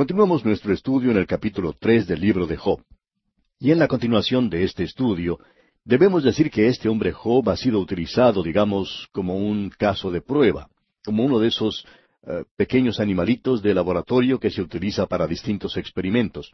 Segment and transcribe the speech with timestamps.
[0.00, 2.80] Continuamos nuestro estudio en el capítulo tres del libro de Job.
[3.58, 5.38] Y en la continuación de este estudio,
[5.84, 10.70] debemos decir que este hombre Job ha sido utilizado, digamos, como un caso de prueba,
[11.04, 11.84] como uno de esos
[12.22, 16.50] eh, pequeños animalitos de laboratorio que se utiliza para distintos experimentos.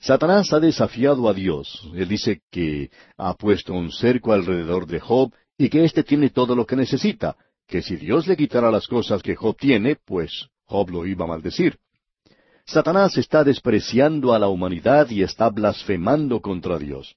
[0.00, 1.86] Satanás ha desafiado a Dios.
[1.94, 6.56] Él dice que ha puesto un cerco alrededor de Job y que éste tiene todo
[6.56, 7.36] lo que necesita,
[7.68, 11.28] que si Dios le quitara las cosas que Job tiene, pues Job lo iba a
[11.28, 11.78] maldecir.
[12.66, 17.14] Satanás está despreciando a la humanidad y está blasfemando contra Dios.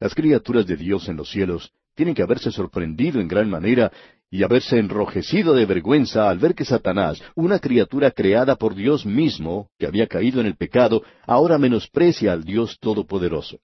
[0.00, 3.92] Las criaturas de Dios en los cielos tienen que haberse sorprendido en gran manera
[4.30, 9.68] y haberse enrojecido de vergüenza al ver que Satanás, una criatura creada por Dios mismo,
[9.78, 13.58] que había caído en el pecado, ahora menosprecia al Dios Todopoderoso.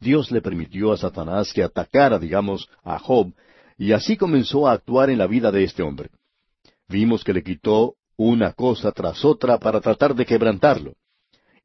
[0.00, 3.32] Dios le permitió a Satanás que atacara, digamos, a Job,
[3.78, 6.10] y así comenzó a actuar en la vida de este hombre.
[6.88, 10.94] Vimos que le quitó una cosa tras otra para tratar de quebrantarlo.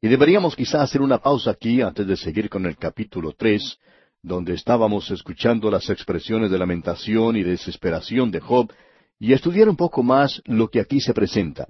[0.00, 3.78] Y deberíamos quizá hacer una pausa aquí antes de seguir con el capítulo tres,
[4.22, 8.72] donde estábamos escuchando las expresiones de lamentación y desesperación de Job,
[9.18, 11.68] y estudiar un poco más lo que aquí se presenta.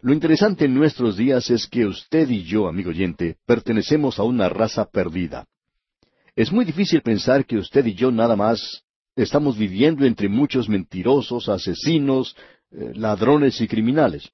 [0.00, 4.48] Lo interesante en nuestros días es que usted y yo, amigo oyente, pertenecemos a una
[4.48, 5.46] raza perdida.
[6.34, 8.82] Es muy difícil pensar que usted y yo nada más
[9.14, 12.36] estamos viviendo entre muchos mentirosos, asesinos,
[12.94, 14.30] ladrones y criminales.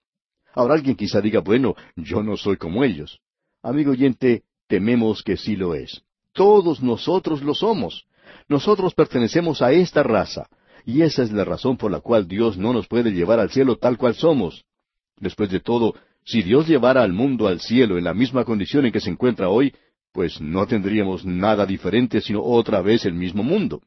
[0.55, 3.21] Ahora alguien quizá diga, bueno, yo no soy como ellos.
[3.63, 6.03] Amigo oyente, tememos que sí lo es.
[6.33, 8.07] Todos nosotros lo somos.
[8.49, 10.49] Nosotros pertenecemos a esta raza,
[10.85, 13.77] y esa es la razón por la cual Dios no nos puede llevar al cielo
[13.77, 14.65] tal cual somos.
[15.19, 18.93] Después de todo, si Dios llevara al mundo al cielo en la misma condición en
[18.93, 19.75] que se encuentra hoy,
[20.13, 23.81] pues no tendríamos nada diferente sino otra vez el mismo mundo.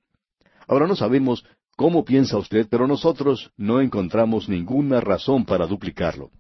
[0.68, 6.32] Ahora no sabemos cómo piensa usted, pero nosotros no encontramos ninguna razón para duplicarlo.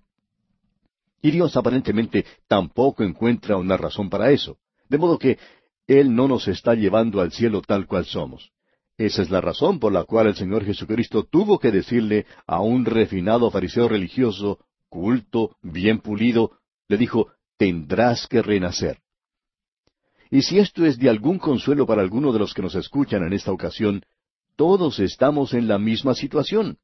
[1.21, 4.57] Y Dios aparentemente tampoco encuentra una razón para eso.
[4.89, 5.39] De modo que
[5.87, 8.51] Él no nos está llevando al cielo tal cual somos.
[8.97, 12.85] Esa es la razón por la cual el Señor Jesucristo tuvo que decirle a un
[12.85, 16.51] refinado fariseo religioso, culto, bien pulido,
[16.87, 18.99] le dijo, tendrás que renacer.
[20.31, 23.33] Y si esto es de algún consuelo para alguno de los que nos escuchan en
[23.33, 24.03] esta ocasión,
[24.55, 26.77] todos estamos en la misma situación.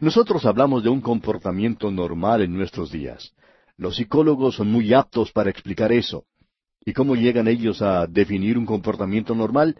[0.00, 3.32] Nosotros hablamos de un comportamiento normal en nuestros días.
[3.76, 6.24] Los psicólogos son muy aptos para explicar eso.
[6.84, 9.76] ¿Y cómo llegan ellos a definir un comportamiento normal?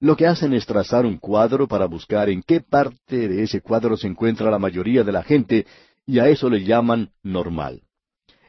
[0.00, 3.96] Lo que hacen es trazar un cuadro para buscar en qué parte de ese cuadro
[3.96, 5.66] se encuentra la mayoría de la gente,
[6.04, 7.82] y a eso le llaman normal.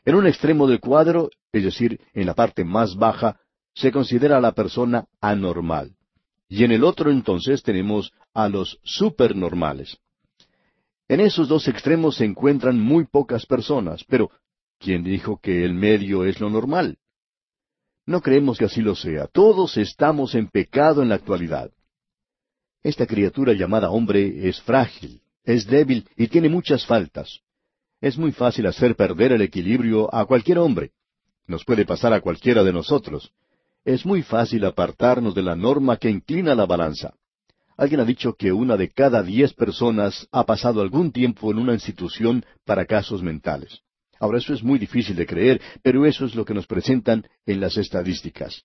[0.03, 3.40] En un extremo del cuadro, es decir, en la parte más baja,
[3.74, 5.97] se considera a la persona anormal.
[6.50, 9.97] Y en el otro entonces tenemos a los supernormales.
[11.09, 14.30] En esos dos extremos se encuentran muy pocas personas, pero
[14.80, 16.97] ¿quién dijo que el medio es lo normal?
[18.06, 19.28] No creemos que así lo sea.
[19.28, 21.72] Todos estamos en pecado en la actualidad.
[22.81, 27.41] Esta criatura llamada hombre es frágil, es débil y tiene muchas faltas.
[28.00, 30.91] Es muy fácil hacer perder el equilibrio a cualquier hombre.
[31.47, 33.34] Nos puede pasar a cualquiera de nosotros
[33.87, 37.13] es muy fácil apartarnos de la norma que inclina la balanza.
[37.77, 41.73] Alguien ha dicho que una de cada diez personas ha pasado algún tiempo en una
[41.73, 43.79] institución para casos mentales.
[44.19, 47.61] Ahora eso es muy difícil de creer, pero eso es lo que nos presentan en
[47.61, 48.63] las estadísticas.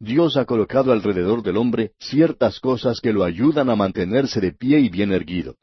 [0.00, 4.80] Dios ha colocado alrededor del hombre ciertas cosas que lo ayudan a mantenerse de pie
[4.80, 5.54] y bien erguido.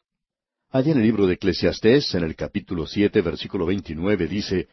[0.70, 4.70] Allá en el libro de Eclesiastés, en el capítulo siete, versículo veintinueve, dice,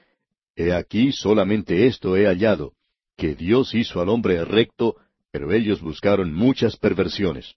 [0.54, 2.74] He aquí solamente esto he hallado,
[3.18, 4.96] que Dios hizo al hombre recto,
[5.32, 7.56] pero ellos buscaron muchas perversiones.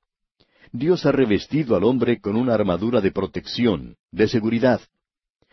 [0.72, 4.82] Dios ha revestido al hombre con una armadura de protección, de seguridad.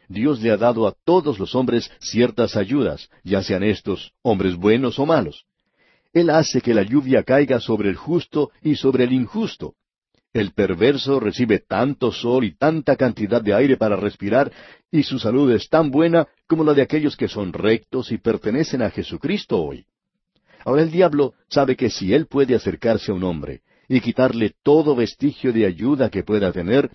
[0.09, 4.99] Dios le ha dado a todos los hombres ciertas ayudas, ya sean estos hombres buenos
[4.99, 5.45] o malos.
[6.15, 9.75] Él hace que la lluvia caiga sobre el justo y sobre el injusto.
[10.33, 14.51] El perverso recibe tanto sol y tanta cantidad de aire para respirar,
[14.91, 18.81] y su salud es tan buena como la de aquellos que son rectos y pertenecen
[18.81, 19.85] a Jesucristo hoy.
[20.69, 24.95] Ahora el diablo sabe que si él puede acercarse a un hombre y quitarle todo
[24.95, 26.91] vestigio de ayuda que pueda tener,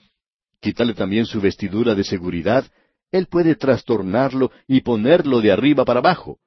[0.60, 2.66] quitarle también su vestidura de seguridad,
[3.12, 6.38] él puede trastornarlo y ponerlo de arriba para abajo.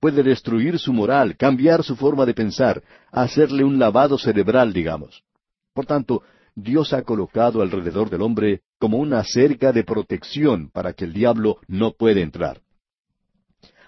[0.00, 5.22] Puede destruir su moral, cambiar su forma de pensar, hacerle un lavado cerebral, digamos.
[5.72, 6.24] Por tanto,
[6.54, 11.56] Dios ha colocado alrededor del hombre como una cerca de protección para que el diablo
[11.68, 12.60] no pueda entrar.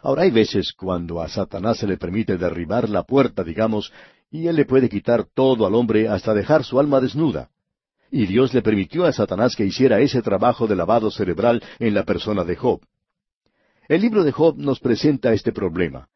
[0.03, 3.93] Ahora hay veces cuando a Satanás se le permite derribar la puerta, digamos,
[4.31, 7.51] y él le puede quitar todo al hombre hasta dejar su alma desnuda.
[8.11, 12.05] Y Dios le permitió a Satanás que hiciera ese trabajo de lavado cerebral en la
[12.05, 12.81] persona de Job.
[13.89, 16.09] El libro de Job nos presenta este problema.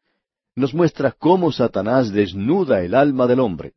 [0.55, 3.73] Nos muestra cómo Satanás desnuda el alma del hombre.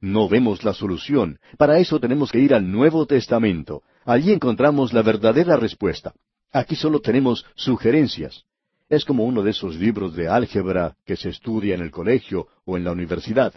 [0.00, 1.38] No vemos la solución.
[1.58, 3.82] Para eso tenemos que ir al Nuevo Testamento.
[4.04, 6.14] Allí encontramos la verdadera respuesta.
[6.52, 8.44] Aquí solo tenemos sugerencias.
[8.90, 12.76] Es como uno de esos libros de álgebra que se estudia en el colegio o
[12.76, 13.54] en la universidad.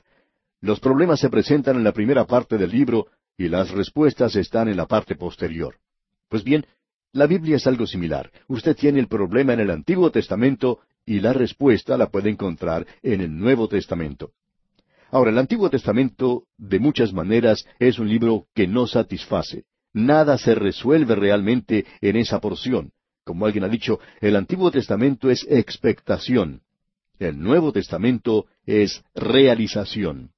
[0.62, 4.78] Los problemas se presentan en la primera parte del libro y las respuestas están en
[4.78, 5.76] la parte posterior.
[6.30, 6.68] Pues bien,
[7.14, 8.32] la Biblia es algo similar.
[8.48, 13.22] Usted tiene el problema en el Antiguo Testamento y la respuesta la puede encontrar en
[13.22, 14.34] el Nuevo Testamento.
[15.10, 19.66] Ahora, el Antiguo Testamento, de muchas maneras, es un libro que no satisface.
[19.94, 22.92] Nada se resuelve realmente en esa porción.
[23.24, 26.62] Como alguien ha dicho, el Antiguo Testamento es expectación.
[27.20, 30.32] El Nuevo Testamento es realización.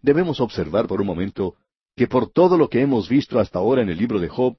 [0.00, 1.56] Debemos observar por un momento
[1.96, 4.56] que por todo lo que hemos visto hasta ahora en el libro de Job,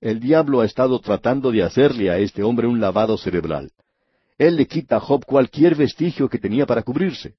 [0.00, 3.70] el diablo ha estado tratando de hacerle a este hombre un lavado cerebral.
[4.38, 7.34] Él le quita a Job cualquier vestigio que tenía para cubrirse.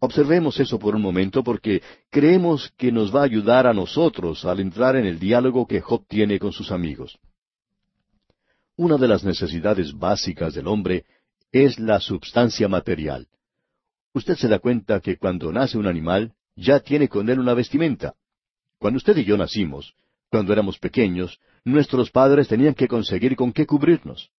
[0.00, 4.60] Observemos eso por un momento porque creemos que nos va a ayudar a nosotros al
[4.60, 7.18] entrar en el diálogo que Job tiene con sus amigos.
[8.78, 11.04] Una de las necesidades básicas del hombre
[11.50, 13.26] es la substancia material.
[14.14, 18.14] Usted se da cuenta que cuando nace un animal, ya tiene con él una vestimenta.
[18.78, 19.94] Cuando usted y yo nacimos,
[20.30, 24.30] cuando éramos pequeños, nuestros padres tenían que conseguir con qué cubrirnos.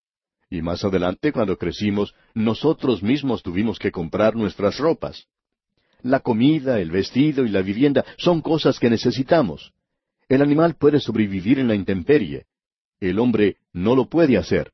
[0.48, 5.26] Y más adelante, cuando crecimos, nosotros mismos tuvimos que comprar nuestras ropas.
[6.00, 9.72] La comida, el vestido y la vivienda son cosas que necesitamos.
[10.28, 12.46] El animal puede sobrevivir en la intemperie.
[13.00, 14.72] El hombre no lo puede hacer.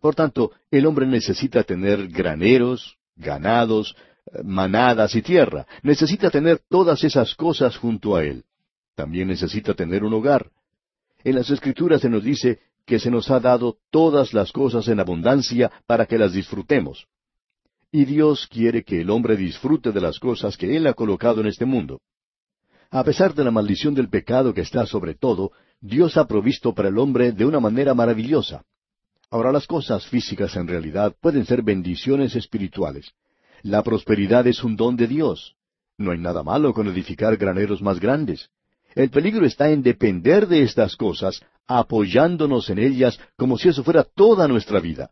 [0.00, 3.96] Por tanto, el hombre necesita tener graneros, ganados,
[4.26, 5.66] eh, manadas y tierra.
[5.82, 8.44] Necesita tener todas esas cosas junto a él.
[8.94, 10.50] También necesita tener un hogar.
[11.24, 15.00] En las Escrituras se nos dice que se nos ha dado todas las cosas en
[15.00, 17.06] abundancia para que las disfrutemos.
[17.90, 21.46] Y Dios quiere que el hombre disfrute de las cosas que Él ha colocado en
[21.46, 22.00] este mundo.
[22.90, 25.52] A pesar de la maldición del pecado que está sobre todo,
[25.84, 28.64] Dios ha provisto para el hombre de una manera maravillosa.
[29.30, 33.12] Ahora las cosas físicas en realidad pueden ser bendiciones espirituales.
[33.60, 35.56] La prosperidad es un don de Dios.
[35.98, 38.48] No hay nada malo con edificar graneros más grandes.
[38.94, 44.04] El peligro está en depender de estas cosas, apoyándonos en ellas como si eso fuera
[44.04, 45.10] toda nuestra vida.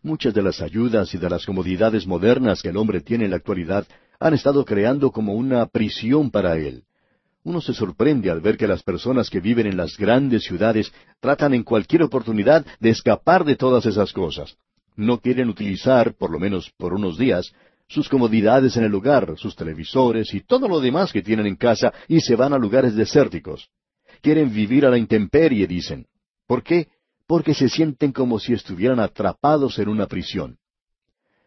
[0.00, 3.36] Muchas de las ayudas y de las comodidades modernas que el hombre tiene en la
[3.36, 3.86] actualidad
[4.18, 6.84] han estado creando como una prisión para él.
[7.44, 11.54] Uno se sorprende al ver que las personas que viven en las grandes ciudades tratan
[11.54, 14.56] en cualquier oportunidad de escapar de todas esas cosas.
[14.96, 17.52] No quieren utilizar, por lo menos por unos días,
[17.86, 21.92] sus comodidades en el lugar, sus televisores y todo lo demás que tienen en casa
[22.08, 23.68] y se van a lugares desérticos.
[24.22, 26.06] Quieren vivir a la intemperie, dicen.
[26.46, 26.88] ¿Por qué?
[27.26, 30.58] porque se sienten como si estuvieran atrapados en una prisión.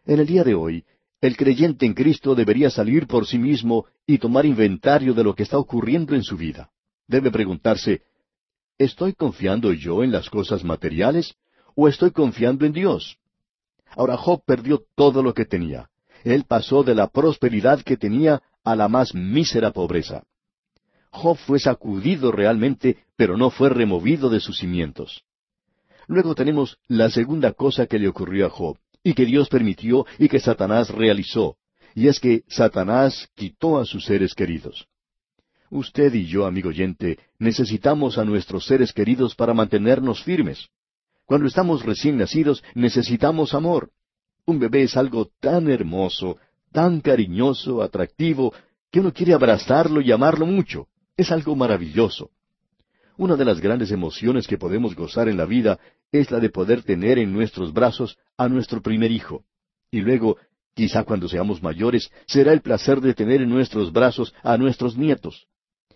[0.05, 0.85] En el día de hoy,
[1.19, 5.43] el creyente en Cristo debería salir por sí mismo y tomar inventario de lo que
[5.43, 6.69] está ocurriendo en su vida.
[7.07, 8.03] Debe preguntarse,
[8.77, 11.35] ¿estoy confiando yo en las cosas materiales
[11.75, 13.17] o estoy confiando en Dios?
[13.95, 15.89] Ahora Job perdió todo lo que tenía.
[16.23, 20.23] Él pasó de la prosperidad que tenía a la más mísera pobreza.
[21.09, 25.23] Job fue sacudido realmente, pero no fue removido de sus cimientos.
[26.05, 30.27] Luego tenemos la segunda cosa que le ocurrió a Job, y que Dios permitió y
[30.27, 31.55] que Satanás realizó,
[31.95, 34.85] y es que Satanás quitó a sus seres queridos.
[35.69, 40.67] Usted y yo, amigo oyente, necesitamos a nuestros seres queridos para mantenernos firmes.
[41.25, 43.91] Cuando estamos recién nacidos, necesitamos amor.
[44.45, 46.35] Un bebé es algo tan hermoso,
[46.73, 48.53] tan cariñoso, atractivo,
[48.91, 50.89] que uno quiere abrazarlo y amarlo mucho.
[51.15, 52.29] Es algo maravilloso.
[53.15, 55.79] Una de las grandes emociones que podemos gozar en la vida
[56.11, 59.43] es la de poder tener en nuestros brazos a nuestro primer hijo.
[59.91, 60.37] Y luego,
[60.73, 65.47] quizá cuando seamos mayores, será el placer de tener en nuestros brazos a nuestros nietos.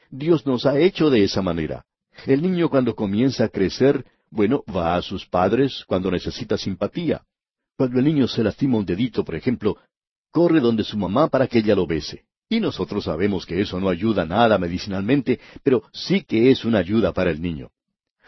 [0.10, 1.86] Dios nos ha hecho de esa manera.
[2.26, 7.24] El niño cuando comienza a crecer, bueno, va a sus padres cuando necesita simpatía.
[7.78, 9.78] Cuando el niño se lastima un dedito, por ejemplo,
[10.32, 12.26] corre donde su mamá para que ella lo bese.
[12.50, 17.14] Y nosotros sabemos que eso no ayuda nada medicinalmente, pero sí que es una ayuda
[17.14, 17.70] para el niño.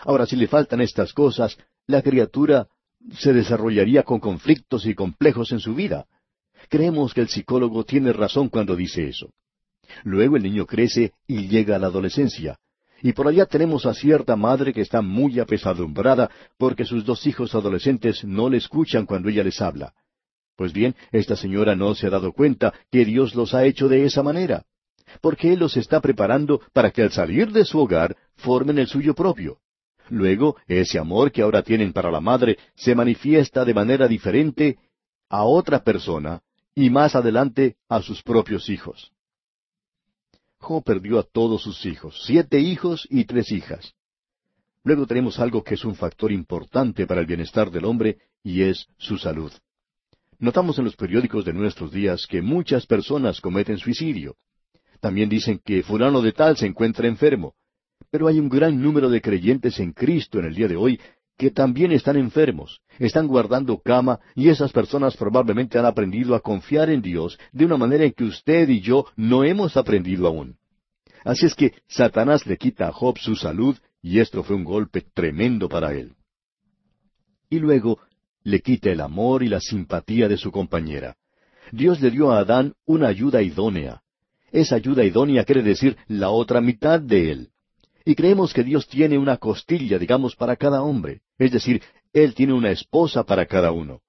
[0.05, 2.67] Ahora, si le faltan estas cosas, la criatura
[3.11, 6.05] se desarrollaría con conflictos y complejos en su vida.
[6.69, 9.33] Creemos que el psicólogo tiene razón cuando dice eso.
[10.03, 12.57] Luego el niño crece y llega a la adolescencia.
[13.01, 17.53] Y por allá tenemos a cierta madre que está muy apesadumbrada porque sus dos hijos
[17.53, 19.93] adolescentes no le escuchan cuando ella les habla.
[20.55, 24.05] Pues bien, esta señora no se ha dado cuenta que Dios los ha hecho de
[24.05, 24.65] esa manera,
[25.19, 29.13] porque Él los está preparando para que al salir de su hogar formen el suyo
[29.13, 29.57] propio.
[30.09, 34.77] Luego, ese amor que ahora tienen para la madre se manifiesta de manera diferente
[35.29, 36.41] a otra persona
[36.75, 39.11] y más adelante a sus propios hijos.
[40.59, 43.93] Job perdió a todos sus hijos, siete hijos y tres hijas.
[44.83, 48.87] Luego tenemos algo que es un factor importante para el bienestar del hombre y es
[48.97, 49.51] su salud.
[50.39, 54.35] Notamos en los periódicos de nuestros días que muchas personas cometen suicidio.
[54.99, 57.55] También dicen que fulano de tal se encuentra enfermo.
[58.13, 61.01] Pero hay un gran número de creyentes en Cristo en el día de hoy
[61.35, 66.91] que también están enfermos, están guardando cama y esas personas probablemente han aprendido a confiar
[66.91, 70.57] en Dios de una manera en que usted y yo no hemos aprendido aún.
[71.25, 75.03] Así es que Satanás le quita a Job su salud y esto fue un golpe
[75.15, 76.13] tremendo para él.
[77.49, 77.97] Y luego
[78.43, 81.15] le quita el amor y la simpatía de su compañera.
[81.71, 84.03] Dios le dio a Adán una ayuda idónea.
[84.51, 87.49] Esa ayuda idónea quiere decir la otra mitad de él.
[88.05, 91.21] Y creemos que Dios tiene una costilla, digamos, para cada hombre.
[91.37, 91.81] Es decir,
[92.11, 94.01] Él tiene una esposa para cada uno.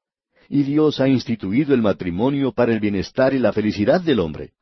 [0.48, 4.52] Y Dios ha instituido el matrimonio para el bienestar y la felicidad del hombre.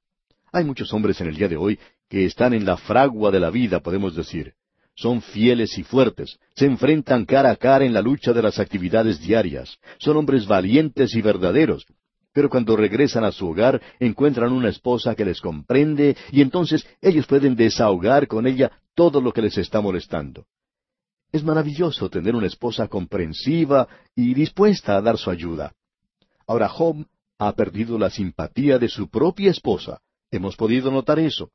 [0.53, 3.51] Hay muchos hombres en el día de hoy que están en la fragua de la
[3.51, 4.53] vida, podemos decir.
[4.95, 9.21] Son fieles y fuertes, se enfrentan cara a cara en la lucha de las actividades
[9.21, 11.87] diarias, son hombres valientes y verdaderos,
[12.33, 17.27] pero cuando regresan a su hogar encuentran una esposa que les comprende y entonces ellos
[17.27, 20.47] pueden desahogar con ella todo lo que les está molestando.
[21.31, 25.73] Es maravilloso tener una esposa comprensiva y dispuesta a dar su ayuda.
[26.47, 27.07] Ahora Job
[27.39, 30.01] ha perdido la simpatía de su propia esposa.
[30.31, 31.51] Hemos podido notar eso.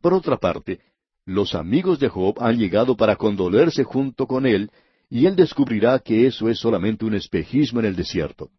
[0.00, 0.80] Por otra parte,
[1.24, 4.70] los amigos de Job han llegado para condolerse junto con él,
[5.08, 8.50] y él descubrirá que eso es solamente un espejismo en el desierto.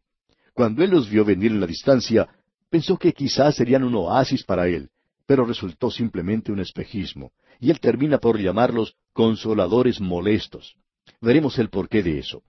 [0.58, 2.28] Cuando él los vio venir en la distancia,
[2.72, 4.90] pensó que quizás serían un oasis para él,
[5.28, 10.76] pero resultó simplemente un espejismo, y él termina por llamarlos consoladores molestos.
[11.22, 12.42] Veremos el porqué de eso.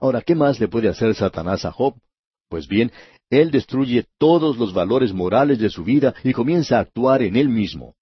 [0.00, 1.94] Ahora, ¿qué más le puede hacer Satanás a Job?
[2.48, 2.90] Pues bien,
[3.28, 7.50] él destruye todos los valores morales de su vida y comienza a actuar en él
[7.50, 7.96] mismo.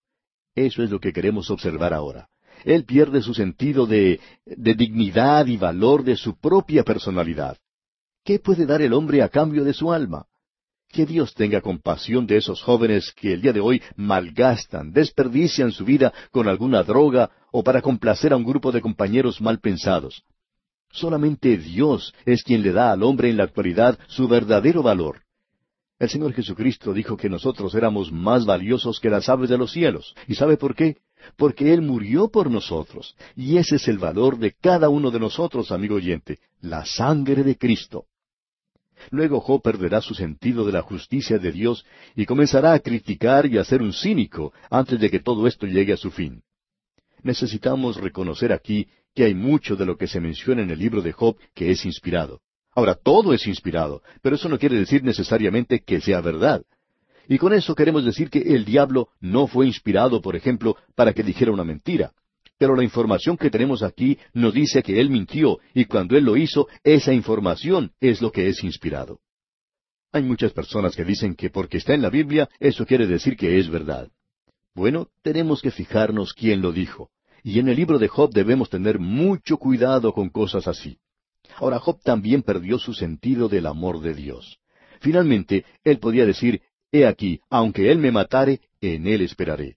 [0.55, 2.29] Eso es lo que queremos observar ahora.
[2.65, 7.59] Él pierde su sentido de, de dignidad y valor de su propia personalidad.
[8.25, 10.27] ¿Qué puede dar el hombre a cambio de su alma?
[10.91, 15.85] Que Dios tenga compasión de esos jóvenes que el día de hoy malgastan, desperdician su
[15.85, 20.25] vida con alguna droga o para complacer a un grupo de compañeros mal pensados.
[20.91, 25.23] Solamente Dios es quien le da al hombre en la actualidad su verdadero valor.
[25.99, 30.15] El Señor Jesucristo dijo que nosotros éramos más valiosos que las aves de los cielos.
[30.27, 30.97] ¿Y sabe por qué?
[31.37, 33.17] Porque Él murió por nosotros.
[33.37, 37.57] Y ese es el valor de cada uno de nosotros, amigo oyente, la sangre de
[37.57, 38.07] Cristo.
[39.11, 41.85] Luego Job perderá su sentido de la justicia de Dios
[42.17, 45.93] y comenzará a criticar y a ser un cínico antes de que todo esto llegue
[45.93, 46.43] a su fin.
[47.23, 51.13] Necesitamos reconocer aquí que hay mucho de lo que se menciona en el libro de
[51.13, 52.41] Job que es inspirado.
[52.73, 56.63] Ahora, todo es inspirado, pero eso no quiere decir necesariamente que sea verdad.
[57.29, 61.23] Y con eso queremos decir que el diablo no fue inspirado, por ejemplo, para que
[61.23, 62.13] dijera una mentira.
[62.57, 66.39] Pero la información que tenemos aquí nos dice que Él mintió, y cuando Él lo
[66.39, 69.21] hizo, esa información es lo que es inspirado.
[70.11, 73.59] Hay muchas personas que dicen que porque está en la Biblia, eso quiere decir que
[73.59, 74.09] es verdad.
[74.75, 77.11] Bueno, tenemos que fijarnos quién lo dijo.
[77.45, 80.99] Y en el libro de Job debemos tener mucho cuidado con cosas así.
[81.57, 84.59] Ahora Job también perdió su sentido del amor de Dios.
[85.01, 89.77] Finalmente, él podía decir, He aquí, aunque él me matare, en él esperaré.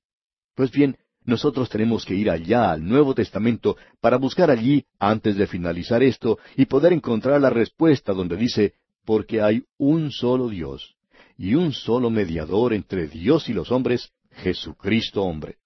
[0.56, 5.48] Pues bien, nosotros tenemos que ir allá al Nuevo Testamento para buscar allí, antes de
[5.48, 8.74] finalizar esto, y poder encontrar la respuesta donde dice,
[9.06, 10.96] porque hay un solo Dios,
[11.38, 15.58] y un solo mediador entre Dios y los hombres, Jesucristo hombre.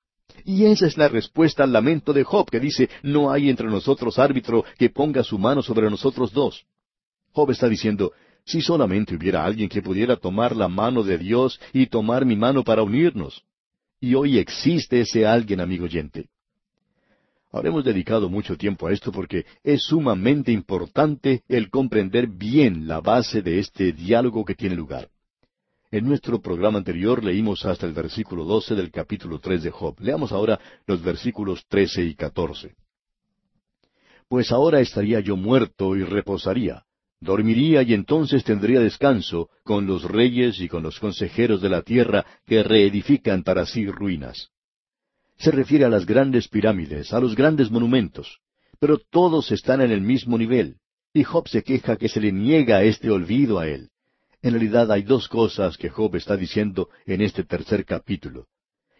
[0.44, 4.20] Y esa es la respuesta al lamento de Job, que dice, no hay entre nosotros
[4.20, 6.66] árbitro que ponga su mano sobre nosotros dos.
[7.32, 8.12] Job está diciendo,
[8.46, 12.64] si solamente hubiera alguien que pudiera tomar la mano de Dios y tomar mi mano
[12.64, 13.44] para unirnos.
[14.00, 16.30] Y hoy existe ese alguien, amigo oyente.
[17.52, 23.42] Habremos dedicado mucho tiempo a esto porque es sumamente importante el comprender bien la base
[23.42, 25.10] de este diálogo que tiene lugar.
[25.90, 29.96] En nuestro programa anterior leímos hasta el versículo doce del capítulo tres de Job.
[30.02, 32.76] Leamos ahora los versículos trece y catorce.
[34.28, 36.84] Pues ahora estaría yo muerto y reposaría,
[37.20, 42.26] Dormiría y entonces tendría descanso con los reyes y con los consejeros de la tierra
[42.46, 44.50] que reedifican para sí ruinas.
[45.38, 48.40] Se refiere a las grandes pirámides, a los grandes monumentos,
[48.80, 50.78] pero todos están en el mismo nivel,
[51.14, 53.90] y Job se queja que se le niega este olvido a él.
[54.42, 58.48] En realidad hay dos cosas que Job está diciendo en este tercer capítulo.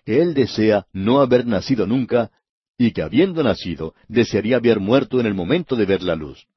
[0.04, 2.32] Que él desea no haber nacido nunca
[2.78, 6.48] y que habiendo nacido, desearía haber muerto en el momento de ver la luz.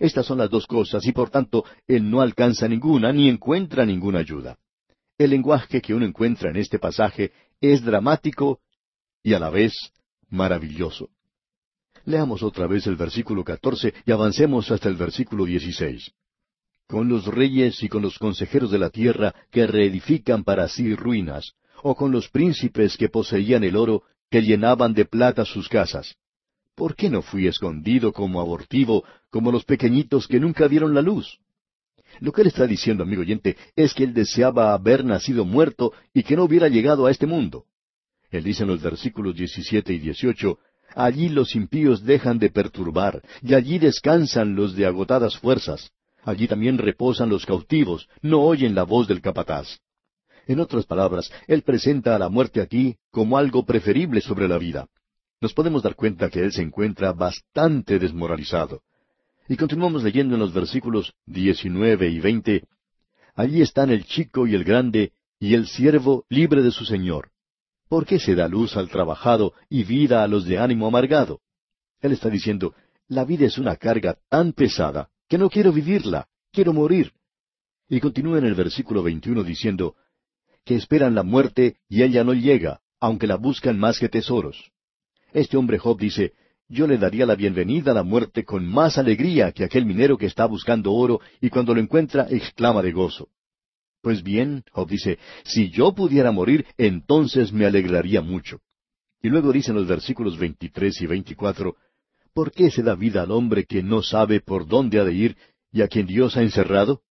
[0.00, 4.20] Estas son las dos cosas y por tanto él no alcanza ninguna ni encuentra ninguna
[4.20, 4.58] ayuda.
[5.18, 8.60] El lenguaje que uno encuentra en este pasaje es dramático
[9.22, 9.72] y a la vez
[10.28, 11.08] maravilloso.
[12.04, 16.12] Leamos otra vez el versículo catorce y avancemos hasta el versículo dieciséis.
[16.86, 21.54] Con los reyes y con los consejeros de la tierra que reedifican para sí ruinas,
[21.82, 26.14] o con los príncipes que poseían el oro, que llenaban de plata sus casas.
[26.76, 31.40] ¿Por qué no fui escondido como abortivo, como los pequeñitos que nunca vieron la luz?
[32.20, 36.22] Lo que él está diciendo, amigo oyente, es que él deseaba haber nacido muerto y
[36.22, 37.64] que no hubiera llegado a este mundo.
[38.30, 40.58] Él dice en los versículos 17 y 18,
[40.94, 45.92] Allí los impíos dejan de perturbar, y allí descansan los de agotadas fuerzas.
[46.24, 49.78] Allí también reposan los cautivos, no oyen la voz del capataz.
[50.46, 54.88] En otras palabras, él presenta a la muerte aquí como algo preferible sobre la vida.
[55.40, 58.82] Nos podemos dar cuenta que él se encuentra bastante desmoralizado.
[59.48, 62.64] Y continuamos leyendo en los versículos 19 y 20.
[63.34, 67.30] Allí están el chico y el grande, y el siervo libre de su señor.
[67.88, 71.40] ¿Por qué se da luz al trabajado y vida a los de ánimo amargado?
[72.00, 72.74] Él está diciendo,
[73.06, 77.12] la vida es una carga tan pesada que no quiero vivirla, quiero morir.
[77.88, 79.94] Y continúa en el versículo 21 diciendo,
[80.64, 84.72] que esperan la muerte y ella no llega, aunque la buscan más que tesoros.
[85.36, 86.32] Este hombre Job dice,
[86.66, 90.24] yo le daría la bienvenida a la muerte con más alegría que aquel minero que
[90.24, 93.28] está buscando oro y cuando lo encuentra exclama de gozo.
[94.00, 98.60] Pues bien, Job dice, si yo pudiera morir, entonces me alegraría mucho.
[99.20, 101.76] Y luego dicen los versículos 23 y 24,
[102.32, 105.36] ¿por qué se da vida al hombre que no sabe por dónde ha de ir
[105.70, 107.02] y a quien Dios ha encerrado?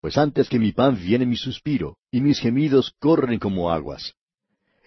[0.00, 4.16] Pues antes que mi pan viene mi suspiro, y mis gemidos corren como aguas.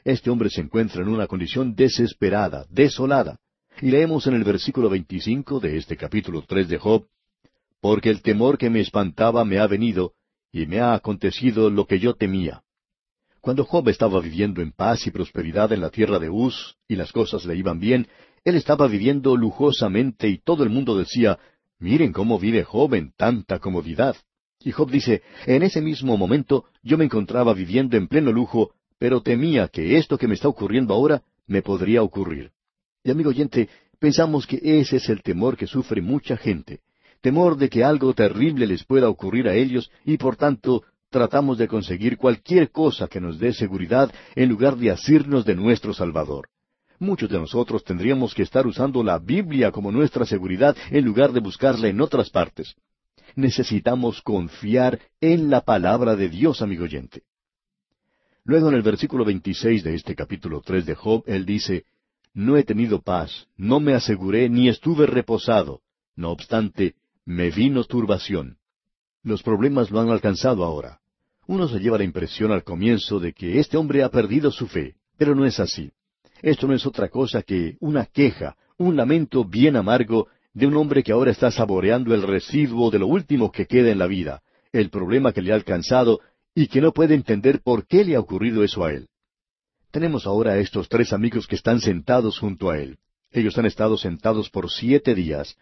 [0.05, 3.39] Este hombre se encuentra en una condición desesperada, desolada.
[3.81, 7.07] Y leemos en el versículo 25 de este capítulo tres de Job,
[7.79, 10.13] Porque el temor que me espantaba me ha venido,
[10.51, 12.63] y me ha acontecido lo que yo temía.
[13.39, 17.11] Cuando Job estaba viviendo en paz y prosperidad en la tierra de Uz, y las
[17.11, 18.07] cosas le iban bien,
[18.43, 21.39] él estaba viviendo lujosamente y todo el mundo decía,
[21.79, 24.17] miren cómo vive Job en tanta comodidad.
[24.59, 29.21] Y Job dice, en ese mismo momento yo me encontraba viviendo en pleno lujo, pero
[29.21, 32.51] temía que esto que me está ocurriendo ahora me podría ocurrir.
[33.03, 36.81] Y amigo oyente, pensamos que ese es el temor que sufre mucha gente,
[37.21, 41.67] temor de que algo terrible les pueda ocurrir a ellos y por tanto tratamos de
[41.67, 46.49] conseguir cualquier cosa que nos dé seguridad en lugar de asirnos de nuestro Salvador.
[46.99, 51.39] Muchos de nosotros tendríamos que estar usando la Biblia como nuestra seguridad en lugar de
[51.39, 52.75] buscarla en otras partes.
[53.35, 57.23] Necesitamos confiar en la palabra de Dios, amigo oyente.
[58.45, 61.85] Luego en el versículo 26 de este capítulo 3 de Job, él dice,
[62.33, 65.81] No he tenido paz, no me aseguré, ni estuve reposado.
[66.15, 68.57] No obstante, me vino turbación.
[69.23, 70.99] Los problemas lo han alcanzado ahora.
[71.47, 74.95] Uno se lleva la impresión al comienzo de que este hombre ha perdido su fe,
[75.17, 75.91] pero no es así.
[76.41, 81.01] Esto no es otra cosa que una queja, un lamento bien amargo de un hombre
[81.01, 84.41] que ahora está saboreando el residuo de lo último que queda en la vida,
[84.73, 86.19] el problema que le ha alcanzado
[86.55, 89.07] y que no puede entender por qué le ha ocurrido eso a él.
[89.91, 92.97] Tenemos ahora a estos tres amigos que están sentados junto a él.
[93.31, 95.57] Ellos han estado sentados por siete días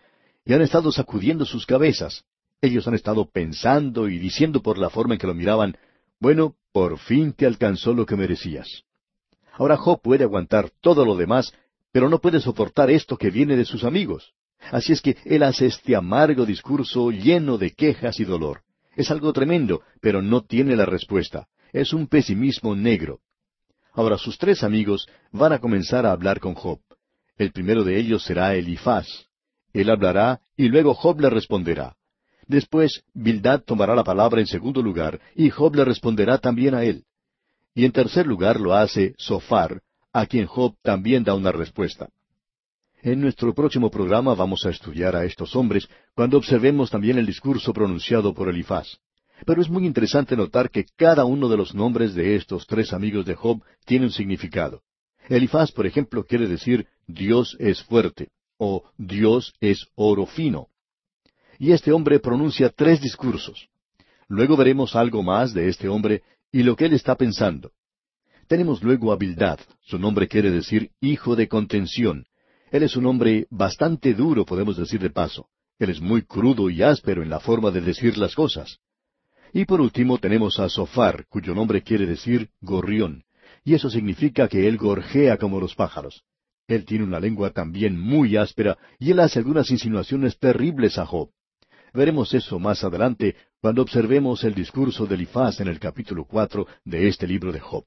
[0.45, 2.23] y han estado sacudiendo sus cabezas.
[2.61, 5.77] Ellos han estado pensando y diciendo por la forma en que lo miraban,
[6.19, 8.83] bueno, por fin te alcanzó lo que merecías.
[9.53, 11.53] Ahora Job puede aguantar todo lo demás,
[11.91, 14.33] pero no puede soportar esto que viene de sus amigos.
[14.71, 18.61] Así es que él hace este amargo discurso lleno de quejas y dolor.
[18.95, 21.47] Es algo tremendo, pero no tiene la respuesta.
[21.71, 23.19] Es un pesimismo negro.
[23.93, 26.79] Ahora sus tres amigos van a comenzar a hablar con Job.
[27.37, 29.07] El primero de ellos será Elifaz.
[29.73, 31.95] Él hablará y luego Job le responderá.
[32.47, 37.05] Después Bildad tomará la palabra en segundo lugar y Job le responderá también a él.
[37.73, 42.09] Y en tercer lugar lo hace Sofar, a quien Job también da una respuesta.
[43.03, 47.73] En nuestro próximo programa vamos a estudiar a estos hombres cuando observemos también el discurso
[47.73, 48.99] pronunciado por Elifaz.
[49.43, 53.25] Pero es muy interesante notar que cada uno de los nombres de estos tres amigos
[53.25, 54.83] de Job tiene un significado.
[55.29, 60.67] Elifaz, por ejemplo, quiere decir Dios es fuerte o Dios es oro fino.
[61.57, 63.67] Y este hombre pronuncia tres discursos.
[64.27, 67.71] Luego veremos algo más de este hombre y lo que él está pensando.
[68.45, 69.17] Tenemos luego a
[69.81, 72.25] su nombre quiere decir hijo de contención,
[72.71, 75.47] él es un hombre bastante duro, podemos decir de paso.
[75.77, 78.79] Él es muy crudo y áspero en la forma de decir las cosas.
[79.53, 83.25] Y por último tenemos a Sofar, cuyo nombre quiere decir gorrión,
[83.65, 86.23] y eso significa que él gorjea como los pájaros.
[86.67, 91.29] Él tiene una lengua también muy áspera y él hace algunas insinuaciones terribles a Job.
[91.93, 97.09] Veremos eso más adelante cuando observemos el discurso de Elifaz en el capítulo cuatro de
[97.09, 97.83] este libro de Job.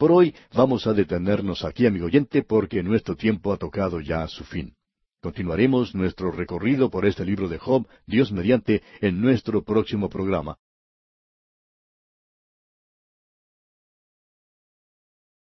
[0.00, 4.44] Por hoy vamos a detenernos aquí, amigo oyente, porque nuestro tiempo ha tocado ya su
[4.44, 4.74] fin.
[5.20, 10.56] Continuaremos nuestro recorrido por este libro de Job, Dios mediante, en nuestro próximo programa.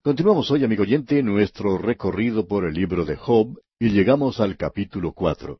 [0.03, 5.13] Continuamos hoy, amigo oyente, nuestro recorrido por el libro de Job y llegamos al capítulo
[5.13, 5.59] cuatro.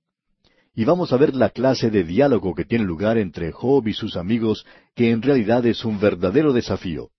[0.76, 4.16] Y vamos a ver la clase de diálogo que tiene lugar entre Job y sus
[4.16, 7.10] amigos, que en realidad es un verdadero desafío.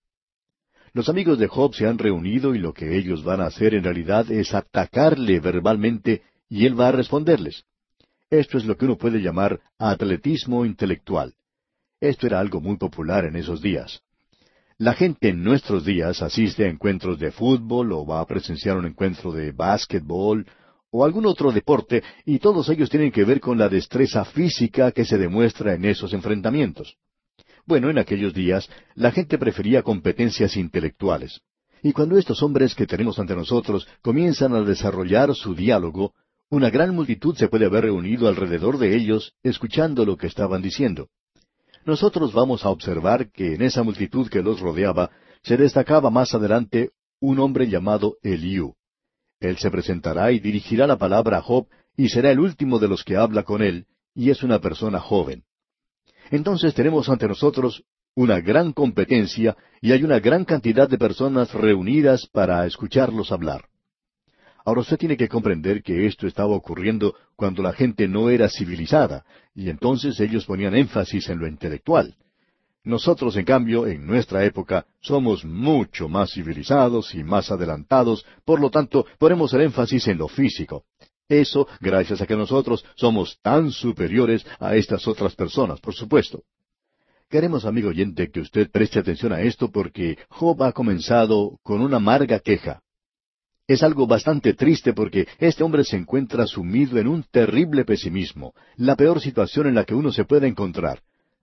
[0.97, 3.83] Los amigos de Job se han reunido y lo que ellos van a hacer en
[3.83, 7.65] realidad es atacarle verbalmente y él va a responderles.
[8.31, 11.35] Esto es lo que uno puede llamar atletismo intelectual.
[12.01, 14.01] Esto era algo muy popular en esos días.
[14.79, 18.87] La gente en nuestros días asiste a encuentros de fútbol o va a presenciar un
[18.87, 20.47] encuentro de básquetbol
[20.89, 25.05] o algún otro deporte y todos ellos tienen que ver con la destreza física que
[25.05, 26.97] se demuestra en esos enfrentamientos.
[27.67, 31.41] Bueno, en aquellos días la gente prefería competencias intelectuales.
[31.83, 36.13] Y cuando estos hombres que tenemos ante nosotros comienzan a desarrollar su diálogo,
[36.49, 41.09] una gran multitud se puede haber reunido alrededor de ellos escuchando lo que estaban diciendo
[41.87, 45.09] nosotros vamos a observar que en esa multitud que los rodeaba
[45.41, 48.75] se destacaba más adelante un hombre llamado Eliú.
[49.39, 53.05] Él se presentará y dirigirá la palabra a Job y será el último de los
[53.05, 55.43] que habla con él, y es una persona joven.
[56.31, 57.83] Entonces tenemos ante nosotros
[58.15, 63.65] una gran competencia y hay una gran cantidad de personas reunidas para escucharlos hablar.
[64.65, 69.23] Ahora usted tiene que comprender que esto estaba ocurriendo cuando la gente no era civilizada,
[69.55, 72.15] y entonces ellos ponían énfasis en lo intelectual.
[72.83, 78.69] Nosotros, en cambio, en nuestra época, somos mucho más civilizados y más adelantados, por lo
[78.69, 80.83] tanto, ponemos el énfasis en lo físico.
[81.29, 86.43] Eso gracias a que nosotros somos tan superiores a estas otras personas, por supuesto.
[87.29, 91.97] Queremos, amigo oyente, que usted preste atención a esto porque Job ha comenzado con una
[91.97, 92.81] amarga queja.
[93.67, 98.95] Es algo bastante triste porque este hombre se encuentra sumido en un terrible pesimismo, la
[98.95, 101.01] peor situación en la que uno se puede encontrar.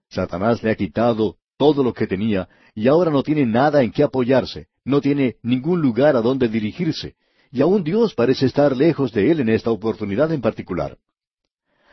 [0.09, 4.01] Satanás le ha quitado todo lo que tenía y ahora no tiene nada en qué
[4.01, 7.15] apoyarse, no tiene ningún lugar a donde dirigirse,
[7.55, 10.97] y aún Dios parece estar lejos de él en esta oportunidad en particular.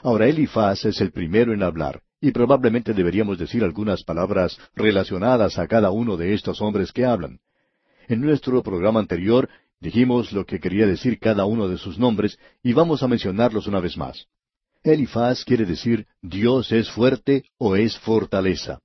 [0.02, 5.68] Ahora Elifaz es el primero en hablar, y probablemente deberíamos decir algunas palabras relacionadas a
[5.68, 7.38] cada uno de estos hombres que hablan.
[8.08, 9.48] En nuestro programa anterior
[9.82, 13.80] Dijimos lo que quería decir cada uno de sus nombres y vamos a mencionarlos una
[13.80, 14.26] vez más.
[14.84, 18.78] Elifaz quiere decir Dios es fuerte o es fortaleza.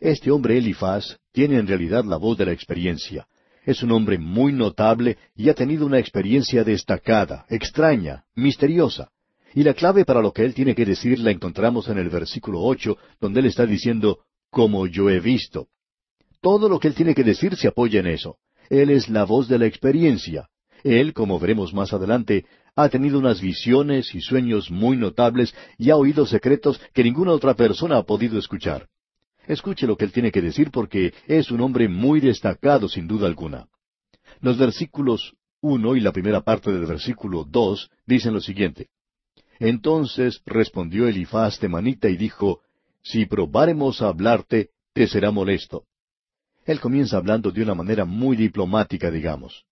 [0.00, 3.26] Este hombre Elifaz tiene en realidad la voz de la experiencia.
[3.68, 9.10] Es un hombre muy notable y ha tenido una experiencia destacada, extraña, misteriosa.
[9.52, 12.62] Y la clave para lo que él tiene que decir la encontramos en el versículo
[12.62, 15.68] ocho, donde él está diciendo, como yo he visto.
[16.40, 18.38] Todo lo que él tiene que decir se apoya en eso.
[18.70, 20.48] Él es la voz de la experiencia.
[20.82, 25.96] Él, como veremos más adelante, ha tenido unas visiones y sueños muy notables y ha
[25.96, 28.88] oído secretos que ninguna otra persona ha podido escuchar.
[29.48, 33.26] Escuche lo que él tiene que decir porque es un hombre muy destacado sin duda
[33.26, 33.66] alguna.
[34.40, 35.32] Los versículos
[35.62, 38.90] uno y la primera parte del versículo dos dicen lo siguiente.
[39.58, 42.60] Entonces respondió Elifaz Temanita y dijo,
[43.02, 45.84] Si probáremos a hablarte, te será molesto.
[46.66, 49.64] Él comienza hablando de una manera muy diplomática, digamos.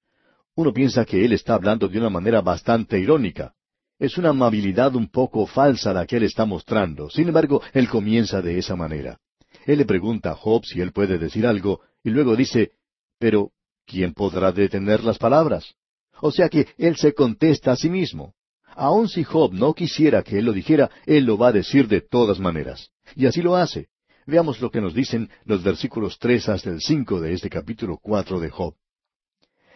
[0.55, 3.53] Uno piensa que él está hablando de una manera bastante irónica.
[3.99, 7.11] Es una amabilidad un poco falsa la que él está mostrando.
[7.11, 9.21] Sin embargo, él comienza de esa manera.
[9.67, 12.71] Él le pregunta a Job si él puede decir algo, y luego dice,
[13.19, 13.51] pero
[13.85, 15.75] ¿quién podrá detener las palabras?
[16.21, 18.35] O sea que él se contesta a sí mismo.
[18.77, 22.01] Aun si Job no quisiera que él lo dijera, él lo va a decir de
[22.01, 22.91] todas maneras.
[23.17, 23.89] Y así lo hace.
[24.25, 28.39] Veamos lo que nos dicen los versículos tres hasta el cinco de este capítulo cuatro
[28.39, 28.75] de Job.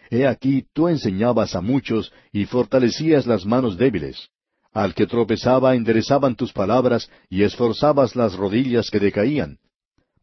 [0.09, 4.29] He aquí tú enseñabas a muchos y fortalecías las manos débiles.
[4.71, 9.59] Al que tropezaba enderezaban tus palabras y esforzabas las rodillas que decaían.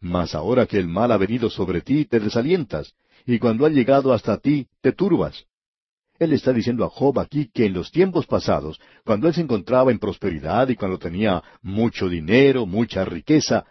[0.00, 2.94] Mas ahora que el mal ha venido sobre ti, te desalientas,
[3.26, 5.44] y cuando ha llegado hasta ti, te turbas.
[6.18, 9.92] Él está diciendo a Job aquí que en los tiempos pasados, cuando él se encontraba
[9.92, 13.64] en prosperidad y cuando tenía mucho dinero, mucha riqueza,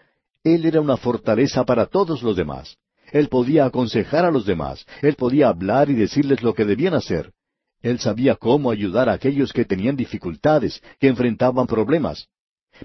[0.44, 2.78] él era una fortaleza para todos los demás.
[3.12, 7.32] Él podía aconsejar a los demás, él podía hablar y decirles lo que debían hacer.
[7.82, 12.28] Él sabía cómo ayudar a aquellos que tenían dificultades, que enfrentaban problemas.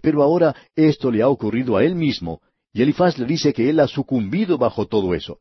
[0.00, 2.40] Pero ahora esto le ha ocurrido a él mismo,
[2.72, 5.38] y Elifaz le dice que él ha sucumbido bajo todo eso.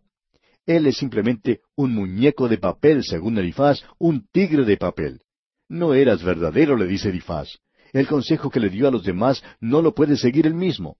[0.65, 5.21] Él es simplemente un muñeco de papel, según Elifaz, un tigre de papel.
[5.69, 7.49] No eras verdadero, le dice Elifaz.
[7.93, 10.97] El consejo que le dio a los demás no lo puede seguir él mismo.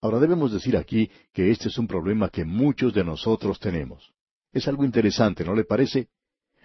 [0.00, 4.12] Ahora debemos decir aquí que este es un problema que muchos de nosotros tenemos.
[4.52, 6.08] Es algo interesante, ¿no le parece?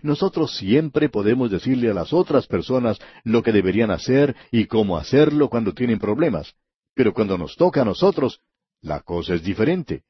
[0.01, 5.49] Nosotros siempre podemos decirle a las otras personas lo que deberían hacer y cómo hacerlo
[5.49, 6.53] cuando tienen problemas,
[6.93, 8.39] pero cuando nos toca a nosotros,
[8.81, 10.03] la cosa es diferente.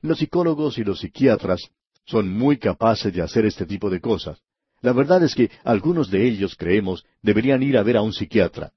[0.00, 1.60] Los psicólogos y los psiquiatras
[2.06, 4.40] son muy capaces de hacer este tipo de cosas.
[4.80, 8.72] La verdad es que algunos de ellos, creemos, deberían ir a ver a un psiquiatra.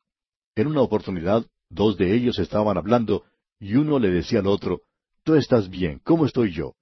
[0.56, 3.24] En una oportunidad, dos de ellos estaban hablando
[3.60, 4.82] y uno le decía al otro,
[5.24, 6.74] Tú estás bien, ¿cómo estoy yo?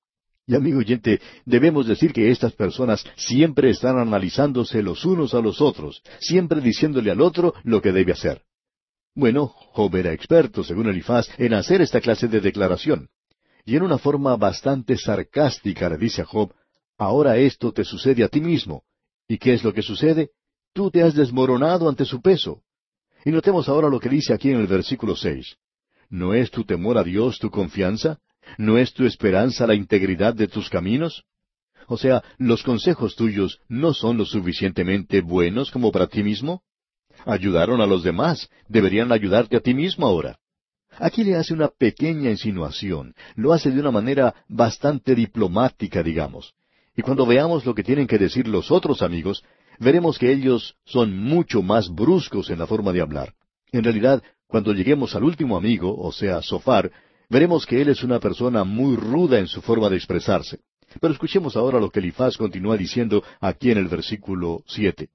[0.48, 5.62] Y amigo oyente, debemos decir que estas personas siempre están analizándose los unos a los
[5.62, 8.42] otros, siempre diciéndole al otro lo que debe hacer.
[9.16, 13.10] Bueno, Job era experto, según Elifaz, en hacer esta clase de declaración.
[13.66, 16.54] Y en una forma bastante sarcástica le dice a Job,
[16.98, 18.84] ahora esto te sucede a ti mismo.
[19.28, 20.30] ¿Y qué es lo que sucede?
[20.74, 22.62] Tú te has desmoronado ante su peso.
[23.26, 25.58] Y notemos ahora lo que dice aquí en el versículo seis.
[26.10, 28.20] ¿No es tu temor a Dios tu confianza?
[28.58, 31.26] ¿No es tu esperanza la integridad de tus caminos?
[31.88, 36.64] O sea, ¿los consejos tuyos no son lo suficientemente buenos como para ti mismo?
[37.26, 40.40] Ayudaron a los demás, deberían ayudarte a ti mismo ahora.
[40.98, 46.54] Aquí le hace una pequeña insinuación, lo hace de una manera bastante diplomática, digamos.
[46.96, 49.44] Y cuando veamos lo que tienen que decir los otros amigos,
[49.80, 53.34] veremos que ellos son mucho más bruscos en la forma de hablar.
[53.72, 56.92] En realidad, cuando lleguemos al último amigo, o sea, Sofar,
[57.30, 60.60] veremos que él es una persona muy ruda en su forma de expresarse.
[61.00, 65.10] Pero escuchemos ahora lo que Elifaz continúa diciendo aquí en el versículo siete.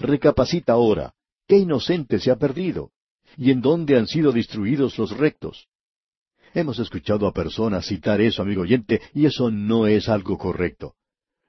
[0.00, 1.14] Recapacita ahora,
[1.46, 2.90] ¿qué inocente se ha perdido?
[3.36, 5.68] ¿Y en dónde han sido destruidos los rectos?
[6.54, 10.94] Hemos escuchado a personas citar eso, amigo oyente, y eso no es algo correcto.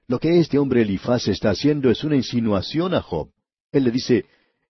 [0.06, 3.30] Lo que este hombre Elifaz está haciendo es una insinuación a Job.
[3.72, 4.26] Él le dice,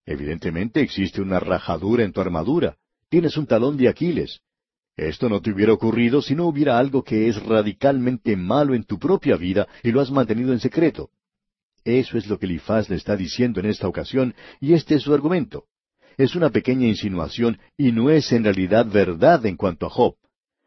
[0.06, 2.76] evidentemente existe una rajadura en tu armadura,
[3.10, 4.40] tienes un talón de Aquiles,
[4.96, 8.98] esto no te hubiera ocurrido si no hubiera algo que es radicalmente malo en tu
[8.98, 11.10] propia vida y lo has mantenido en secreto.
[11.84, 15.12] Eso es lo que Elifaz le está diciendo en esta ocasión, y este es su
[15.12, 15.64] argumento.
[16.16, 20.14] Es una pequeña insinuación y no es en realidad verdad en cuanto a Job.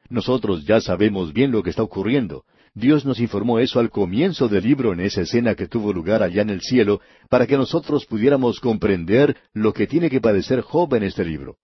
[0.10, 2.44] Nosotros ya sabemos bien lo que está ocurriendo.
[2.74, 6.42] Dios nos informó eso al comienzo del libro en esa escena que tuvo lugar allá
[6.42, 7.00] en el cielo,
[7.30, 11.58] para que nosotros pudiéramos comprender lo que tiene que padecer Job en este libro.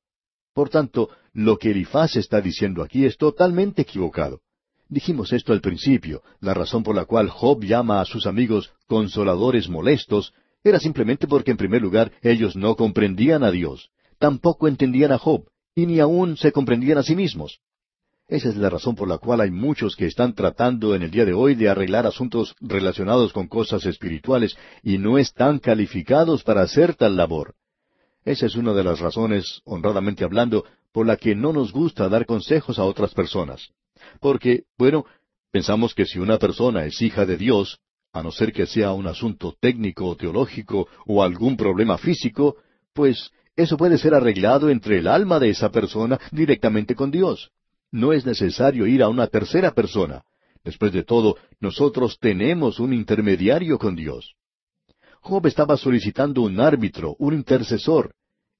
[0.53, 4.41] Por tanto, lo que Elifaz está diciendo aquí es totalmente equivocado.
[4.91, 9.69] Dijimos esto al principio, la razón por la cual Job llama a sus amigos consoladores
[9.69, 10.33] molestos
[10.65, 15.45] era simplemente porque en primer lugar ellos no comprendían a Dios, tampoco entendían a Job,
[15.73, 17.61] y ni aún se comprendían a sí mismos.
[18.27, 21.23] Esa es la razón por la cual hay muchos que están tratando en el día
[21.23, 26.95] de hoy de arreglar asuntos relacionados con cosas espirituales y no están calificados para hacer
[26.95, 27.55] tal labor.
[28.25, 32.25] Esa es una de las razones, honradamente hablando, por la que no nos gusta dar
[32.25, 33.71] consejos a otras personas.
[34.19, 35.05] Porque, bueno,
[35.51, 37.79] pensamos que si una persona es hija de Dios,
[38.13, 42.57] a no ser que sea un asunto técnico o teológico o algún problema físico,
[42.93, 47.51] pues eso puede ser arreglado entre el alma de esa persona directamente con Dios.
[47.91, 50.23] No es necesario ir a una tercera persona.
[50.63, 54.35] Después de todo, nosotros tenemos un intermediario con Dios.
[55.21, 58.13] Job estaba solicitando un árbitro, un intercesor,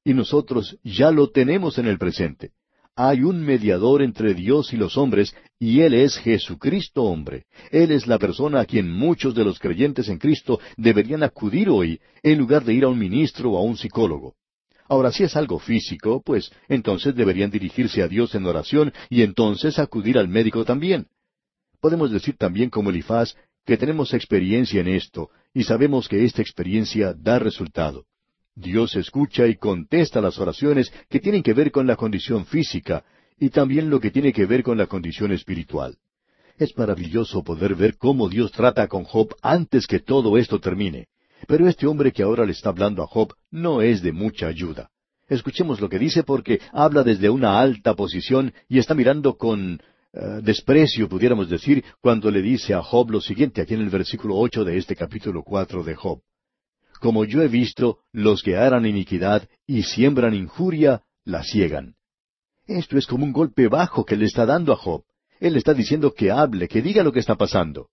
[0.04, 2.52] y nosotros ya lo tenemos en el presente.
[2.96, 7.46] Hay un mediador entre Dios y los hombres, y Él es Jesucristo hombre.
[7.72, 12.00] Él es la persona a quien muchos de los creyentes en Cristo deberían acudir hoy,
[12.22, 14.36] en lugar de ir a un ministro o a un psicólogo.
[14.90, 19.80] Ahora, si es algo físico, pues entonces deberían dirigirse a Dios en oración y entonces
[19.80, 21.08] acudir al médico también.
[21.80, 27.14] Podemos decir también como Elifaz que tenemos experiencia en esto y sabemos que esta experiencia
[27.14, 28.06] da resultado.
[28.62, 33.04] Dios escucha y contesta las oraciones que tienen que ver con la condición física
[33.38, 35.98] y también lo que tiene que ver con la condición espiritual.
[36.58, 41.08] Es maravilloso poder ver cómo Dios trata con Job antes que todo esto termine.
[41.48, 44.90] Pero este hombre que ahora le está hablando a Job no es de mucha ayuda.
[45.28, 49.82] Escuchemos lo que dice porque habla desde una alta posición y está mirando con
[50.14, 54.36] eh, desprecio, pudiéramos decir, cuando le dice a Job lo siguiente aquí en el versículo
[54.36, 56.22] ocho de este capítulo cuatro de Job.
[57.02, 61.96] Como yo he visto, los que harán iniquidad y siembran injuria, la ciegan.
[62.68, 65.04] Esto es como un golpe bajo que le está dando a Job.
[65.40, 67.90] Él está diciendo que hable, que diga lo que está pasando.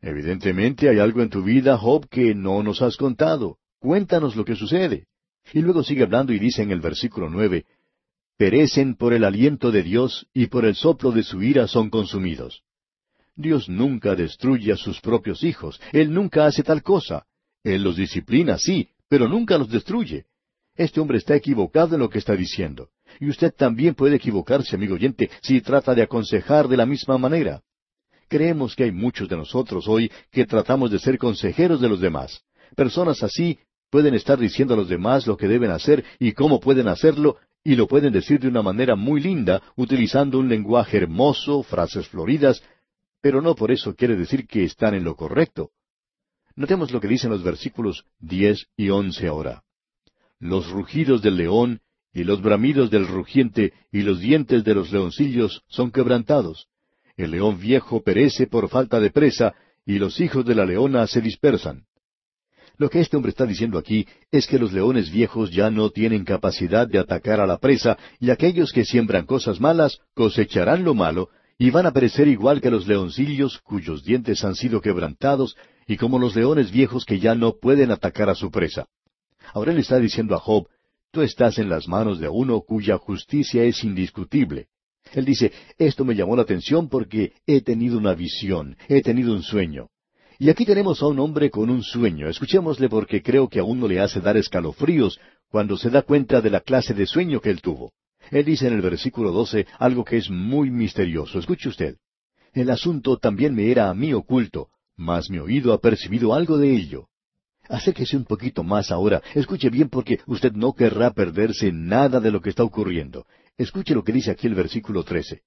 [0.00, 3.58] Evidentemente hay algo en tu vida, Job, que no nos has contado.
[3.78, 5.06] Cuéntanos lo que sucede.
[5.52, 7.64] Y luego sigue hablando y dice en el versículo nueve,
[8.36, 12.64] perecen por el aliento de Dios y por el soplo de su ira son consumidos.
[13.36, 15.80] Dios nunca destruye a sus propios hijos.
[15.92, 17.24] Él nunca hace tal cosa.
[17.64, 20.26] Él los disciplina, sí, pero nunca los destruye.
[20.74, 22.88] Este hombre está equivocado en lo que está diciendo.
[23.20, 27.62] Y usted también puede equivocarse, amigo oyente, si trata de aconsejar de la misma manera.
[28.28, 32.42] Creemos que hay muchos de nosotros hoy que tratamos de ser consejeros de los demás.
[32.74, 33.58] Personas así
[33.90, 37.76] pueden estar diciendo a los demás lo que deben hacer y cómo pueden hacerlo, y
[37.76, 42.62] lo pueden decir de una manera muy linda, utilizando un lenguaje hermoso, frases floridas,
[43.20, 45.70] pero no por eso quiere decir que están en lo correcto.
[46.56, 49.62] Notemos lo que dicen los versículos diez y once ahora.
[50.38, 51.80] Los rugidos del león
[52.12, 56.68] y los bramidos del rugiente y los dientes de los leoncillos son quebrantados.
[57.16, 59.54] El león viejo perece por falta de presa,
[59.86, 61.84] y los hijos de la leona se dispersan.
[62.78, 66.24] Lo que este hombre está diciendo aquí es que los leones viejos ya no tienen
[66.24, 71.28] capacidad de atacar a la presa, y aquellos que siembran cosas malas cosecharán lo malo,
[71.58, 75.56] y van a perecer igual que los leoncillos cuyos dientes han sido quebrantados,
[75.92, 78.86] y como los leones viejos que ya no pueden atacar a su presa.
[79.52, 80.66] Ahora él está diciendo a Job,
[81.10, 84.68] tú estás en las manos de uno cuya justicia es indiscutible.
[85.12, 89.42] Él dice, esto me llamó la atención porque he tenido una visión, he tenido un
[89.42, 89.88] sueño.
[90.38, 92.26] Y aquí tenemos a un hombre con un sueño.
[92.26, 96.48] Escuchémosle porque creo que a uno le hace dar escalofríos cuando se da cuenta de
[96.48, 97.92] la clase de sueño que él tuvo.
[98.30, 101.38] Él dice en el versículo 12 algo que es muy misterioso.
[101.38, 101.96] Escuche usted.
[102.54, 106.74] El asunto también me era a mí oculto, mas mi oído ha percibido algo de
[106.74, 107.08] ello.
[107.68, 109.22] Acérquese un poquito más ahora.
[109.34, 113.26] Escuche bien porque usted no querrá perderse nada de lo que está ocurriendo.
[113.56, 115.42] Escuche lo que dice aquí el versículo 13.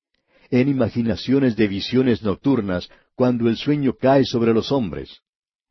[0.49, 5.21] En imaginaciones de visiones nocturnas, cuando el sueño cae sobre los hombres.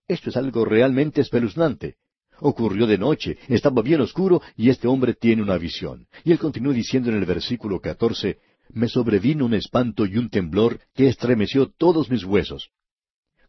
[0.07, 1.97] Esto es algo realmente espeluznante.
[2.41, 6.07] Ocurrió de noche, estaba bien oscuro y este hombre tiene una visión.
[6.25, 8.39] Y él continúa diciendo en el versículo catorce,
[8.71, 12.71] me sobrevino un espanto y un temblor que estremeció todos mis huesos.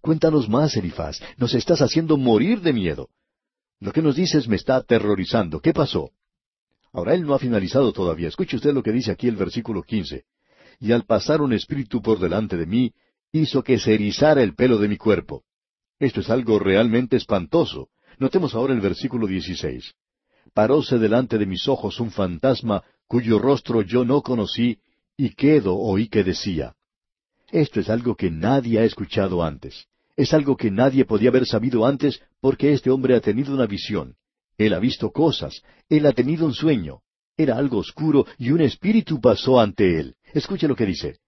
[0.06, 3.10] Cuéntanos más, Elifaz, nos estás haciendo morir de miedo.
[3.80, 5.60] Lo que nos dices me está aterrorizando.
[5.60, 6.12] ¿Qué pasó?
[6.94, 8.28] Ahora él no ha finalizado todavía.
[8.28, 10.26] Escuche usted lo que dice aquí el versículo quince.
[10.80, 12.94] Y al pasar un espíritu por delante de mí,
[13.32, 15.42] hizo que se erizara el pelo de mi cuerpo.
[15.98, 17.90] Esto es algo realmente espantoso.
[18.20, 19.92] Notemos ahora el versículo 16.
[20.54, 24.78] Paróse delante de mis ojos un fantasma cuyo rostro yo no conocí,
[25.18, 26.76] y quedo oí que decía.
[27.50, 29.88] Esto es algo que nadie ha escuchado antes.
[30.16, 34.16] Es algo que nadie podía haber sabido antes porque este hombre ha tenido una visión.
[34.58, 35.62] Él ha visto cosas.
[35.90, 37.02] Él ha tenido un sueño.
[37.38, 40.16] Era algo oscuro y un espíritu pasó ante él.
[40.34, 41.20] Escuche lo que dice.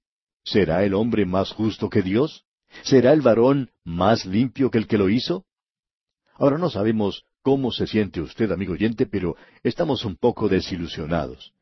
[0.43, 2.45] ¿Será el hombre más justo que Dios?
[2.83, 5.45] ¿Será el varón más limpio que el que lo hizo?
[6.35, 11.53] Ahora no sabemos cómo se siente usted, amigo oyente, pero estamos un poco desilusionados.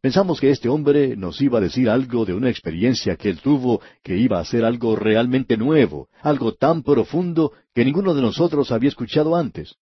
[0.00, 3.82] Pensamos que este hombre nos iba a decir algo de una experiencia que él tuvo,
[4.02, 8.88] que iba a ser algo realmente nuevo, algo tan profundo que ninguno de nosotros había
[8.88, 9.76] escuchado antes.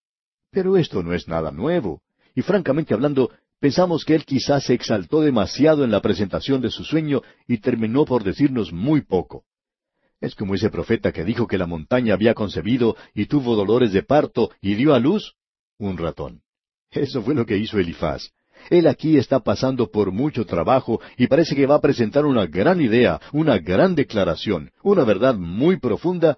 [0.51, 2.01] Pero esto no es nada nuevo.
[2.35, 6.83] Y francamente hablando, pensamos que él quizás se exaltó demasiado en la presentación de su
[6.83, 9.45] sueño y terminó por decirnos muy poco.
[10.19, 14.03] Es como ese profeta que dijo que la montaña había concebido y tuvo dolores de
[14.03, 15.35] parto y dio a luz
[15.77, 16.41] un ratón.
[16.91, 18.31] Eso fue lo que hizo Elifaz.
[18.69, 22.81] Él aquí está pasando por mucho trabajo y parece que va a presentar una gran
[22.81, 26.37] idea, una gran declaración, una verdad muy profunda,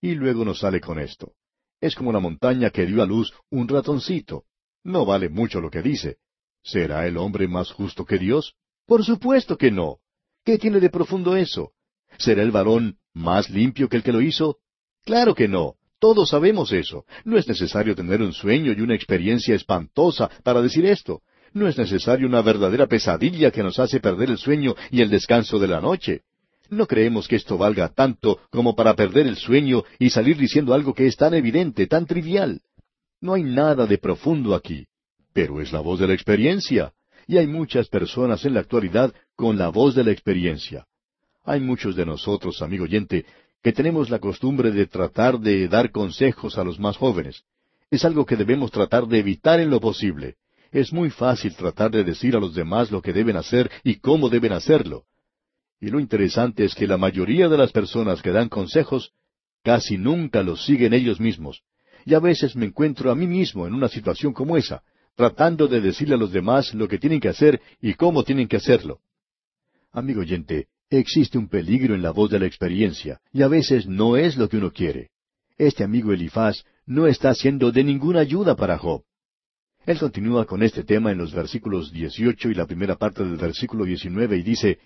[0.00, 1.32] y luego nos sale con esto.
[1.80, 4.44] Es como la montaña que dio a luz un ratoncito.
[4.82, 6.16] No vale mucho lo que dice.
[6.62, 8.54] ¿Será el hombre más justo que Dios?
[8.86, 9.98] Por supuesto que no.
[10.44, 11.72] ¿Qué tiene de profundo eso?
[12.18, 14.58] ¿Será el varón más limpio que el que lo hizo?
[15.04, 15.74] Claro que no.
[15.98, 17.04] Todos sabemos eso.
[17.24, 21.22] No es necesario tener un sueño y una experiencia espantosa para decir esto.
[21.52, 25.58] No es necesario una verdadera pesadilla que nos hace perder el sueño y el descanso
[25.58, 26.22] de la noche.
[26.68, 30.94] No creemos que esto valga tanto como para perder el sueño y salir diciendo algo
[30.94, 32.60] que es tan evidente, tan trivial.
[33.20, 34.86] No hay nada de profundo aquí,
[35.32, 36.92] pero es la voz de la experiencia.
[37.26, 40.86] Y hay muchas personas en la actualidad con la voz de la experiencia.
[41.44, 43.26] Hay muchos de nosotros, amigo oyente,
[43.62, 47.42] que tenemos la costumbre de tratar de dar consejos a los más jóvenes.
[47.90, 50.36] Es algo que debemos tratar de evitar en lo posible.
[50.70, 54.28] Es muy fácil tratar de decir a los demás lo que deben hacer y cómo
[54.28, 55.04] deben hacerlo.
[55.80, 59.12] Y lo interesante es que la mayoría de las personas que dan consejos
[59.62, 61.62] casi nunca los siguen ellos mismos.
[62.04, 64.82] Y a veces me encuentro a mí mismo en una situación como esa,
[65.16, 68.56] tratando de decirle a los demás lo que tienen que hacer y cómo tienen que
[68.56, 69.00] hacerlo.
[69.92, 74.16] Amigo oyente, Existe un peligro en la voz de la experiencia, y a veces no
[74.16, 75.10] es lo que uno quiere.
[75.56, 79.04] Este amigo Elifaz no está siendo de ninguna ayuda para Job.
[79.90, 83.84] Él continúa con este tema en los versículos 18 y la primera parte del versículo
[83.84, 84.78] 19 y dice,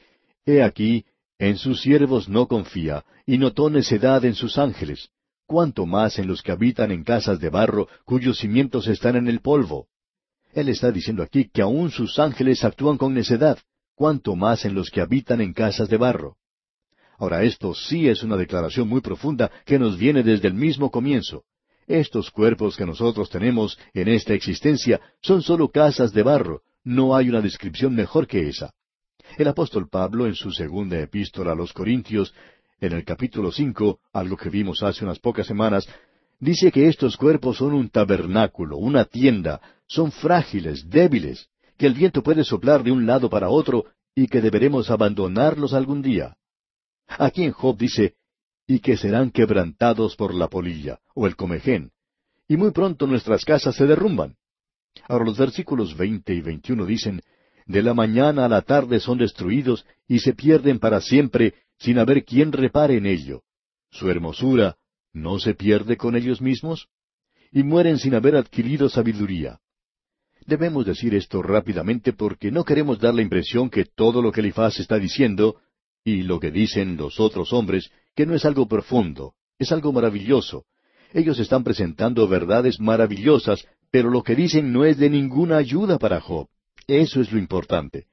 [0.47, 1.05] He aquí,
[1.39, 5.11] En sus siervos no confía, y notó necedad en sus ángeles,
[5.45, 9.41] cuanto más en los que habitan en casas de barro, cuyos cimientos están en el
[9.41, 9.89] polvo.
[10.55, 13.59] Él está diciendo aquí que aun sus ángeles actúan con necedad,
[13.95, 16.39] cuanto más en los que habitan en casas de barro.
[17.19, 21.45] Ahora esto sí es una declaración muy profunda que nos viene desde el mismo comienzo.
[21.87, 27.29] Estos cuerpos que nosotros tenemos en esta existencia son sólo casas de barro, no hay
[27.29, 28.73] una descripción mejor que esa.
[29.37, 32.35] El apóstol Pablo, en su segunda epístola a los Corintios,
[32.81, 35.87] en el capítulo cinco, algo que vimos hace unas pocas semanas,
[36.39, 42.23] dice que estos cuerpos son un tabernáculo, una tienda, son frágiles, débiles, que el viento
[42.23, 46.37] puede soplar de un lado para otro y que deberemos abandonarlos algún día.
[47.07, 48.15] Aquí en Job dice,
[48.67, 51.93] y que serán quebrantados por la polilla, o el comején,
[52.49, 54.37] y muy pronto nuestras casas se derrumban.
[55.09, 57.21] Ahora los versículos veinte y veintiuno dicen,
[57.67, 62.25] De la mañana a la tarde son destruidos y se pierden para siempre sin haber
[62.25, 63.43] quien repare en ello.
[63.91, 64.77] Su hermosura
[65.13, 66.89] no se pierde con ellos mismos,
[67.53, 69.61] y mueren sin haber adquirido sabiduría.
[70.47, 74.81] Debemos decir esto rápidamente porque no queremos dar la impresión que todo lo que Elifaz
[74.81, 75.61] está diciendo,
[76.05, 80.65] y lo que dicen los otros hombres, que no es algo profundo, es algo maravilloso.
[81.13, 86.21] Ellos están presentando verdades maravillosas, pero lo que dicen no es de ninguna ayuda para
[86.21, 86.49] Job.
[86.87, 88.07] Eso es lo importante.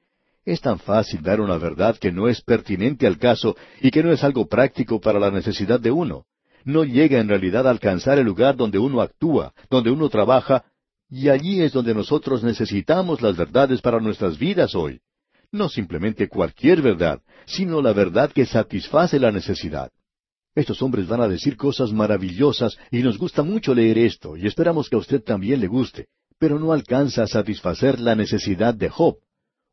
[0.44, 4.10] Es tan fácil dar una verdad que no es pertinente al caso y que no
[4.10, 6.24] es algo práctico para la necesidad de uno.
[6.64, 10.64] No llega en realidad a alcanzar el lugar donde uno actúa, donde uno trabaja,
[11.10, 15.00] y allí es donde nosotros necesitamos las verdades para nuestras vidas hoy.
[15.52, 19.90] No simplemente cualquier verdad, sino la verdad que satisface la necesidad.
[20.54, 24.88] Estos hombres van a decir cosas maravillosas y nos gusta mucho leer esto y esperamos
[24.88, 26.06] que a usted también le guste,
[26.38, 29.16] pero no alcanza a satisfacer la necesidad de Job.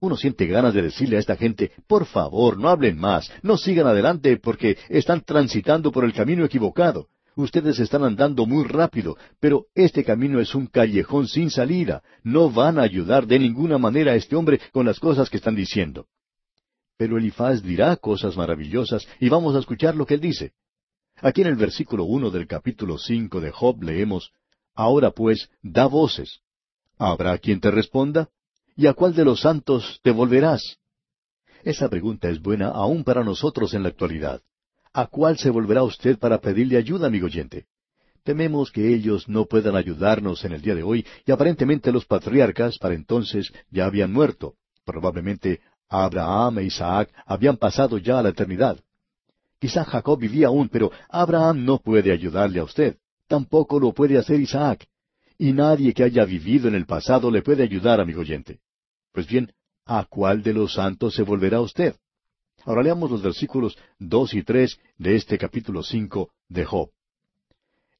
[0.02, 3.88] Uno siente ganas de decirle a esta gente, por favor, no hablen más, no sigan
[3.88, 7.08] adelante porque están transitando por el camino equivocado.
[7.40, 12.04] Ustedes están andando muy rápido, pero este camino es un callejón sin salida.
[12.22, 15.56] No van a ayudar de ninguna manera a este hombre con las cosas que están
[15.56, 16.08] diciendo.
[16.98, 20.52] Pero Elifaz dirá cosas maravillosas y vamos a escuchar lo que él dice.
[21.22, 24.34] Aquí en el versículo uno del capítulo cinco de Job leemos,
[24.76, 26.42] Ahora pues, da voces.
[26.98, 28.28] ¿Habrá quien te responda?
[28.76, 30.80] ¿Y a cuál de los santos te volverás?
[31.64, 34.42] Esa pregunta es buena aún para nosotros en la actualidad.
[34.94, 37.66] ¿A cuál se volverá usted para pedirle ayuda, amigo oyente?
[38.24, 42.78] Tememos que ellos no puedan ayudarnos en el día de hoy y aparentemente los patriarcas
[42.78, 44.56] para entonces ya habían muerto.
[44.86, 48.80] Probablemente Abraham e Isaac habían pasado ya a la eternidad.
[49.60, 52.98] Quizá Jacob vivía aún, pero Abraham no puede ayudarle a usted.
[53.28, 54.88] Tampoco lo puede hacer Isaac.
[55.38, 58.60] Y nadie que haya vivido en el pasado le puede ayudar, amigo oyente.
[59.12, 59.52] Pues bien,
[59.86, 61.96] ¿a cuál de los santos se volverá usted?
[62.70, 66.92] Ahora leamos los versículos dos y tres de este capítulo cinco de Job.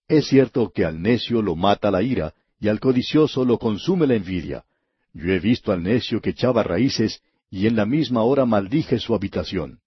[0.08, 4.14] Es cierto que al necio lo mata la ira, y al codicioso lo consume la
[4.14, 4.64] envidia.
[5.12, 9.16] Yo he visto al necio que echaba raíces, y en la misma hora maldije su
[9.16, 9.80] habitación.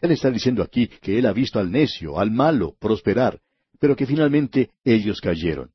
[0.00, 3.40] Él está diciendo aquí que él ha visto al necio, al malo, prosperar,
[3.80, 5.72] pero que finalmente ellos cayeron.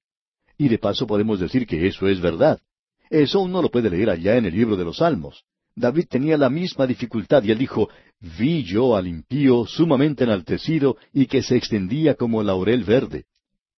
[0.58, 2.62] Y de paso podemos decir que eso es verdad.
[3.10, 5.44] Eso uno lo puede leer allá en el libro de los Salmos.
[5.76, 7.90] David tenía la misma dificultad y él dijo,
[8.20, 13.26] Vi yo al impío sumamente enaltecido y que se extendía como laurel verde.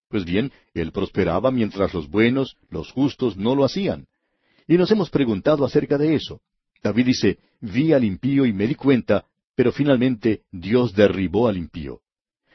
[0.09, 4.07] Pues bien, él prosperaba mientras los buenos, los justos, no lo hacían.
[4.67, 6.41] Y nos hemos preguntado acerca de eso.
[6.83, 9.25] David dice, Vi al impío y me di cuenta,
[9.55, 12.01] pero finalmente Dios derribó al impío.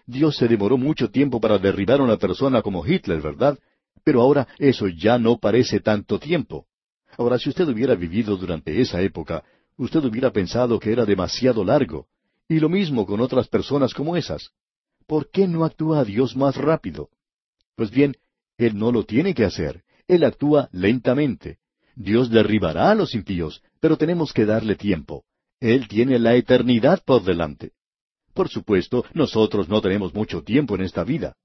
[0.07, 3.59] Dios se demoró mucho tiempo para derribar a una persona como Hitler, ¿verdad?
[4.05, 6.67] Pero ahora eso ya no parece tanto tiempo.
[7.17, 9.43] Ahora, si usted hubiera vivido durante esa época,
[9.77, 12.07] usted hubiera pensado que era demasiado largo.
[12.49, 14.51] Y lo mismo con otras personas como esas.
[15.07, 17.09] ¿Por qué no actúa Dios más rápido?
[17.75, 18.17] Pues bien,
[18.59, 19.83] Él no lo tiene que hacer.
[20.07, 21.59] Él actúa lentamente.
[21.95, 25.25] Dios derribará a los impíos, pero tenemos que darle tiempo.
[25.61, 27.73] Él tiene la eternidad por delante.
[28.35, 31.37] Por supuesto, nosotros no tenemos mucho tiempo en esta vida.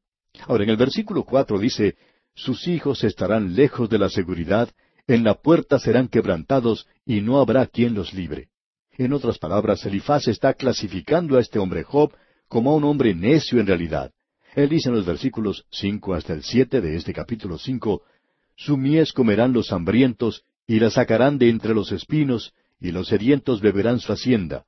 [0.48, 1.96] Ahora, en el versículo cuatro dice,
[2.36, 4.70] Sus hijos estarán lejos de la seguridad,
[5.08, 8.50] en la puerta serán quebrantados, y no habrá quien los libre.
[8.98, 12.14] En otras palabras, Elifaz está clasificando a este hombre Job
[12.48, 14.12] como a un hombre necio en realidad.
[14.56, 18.04] Él dice en los versículos cinco hasta el siete de este capítulo cinco,
[18.56, 23.62] Su mies comerán los hambrientos, y la sacarán de entre los espinos, y los sedientos
[23.62, 24.66] beberán su hacienda,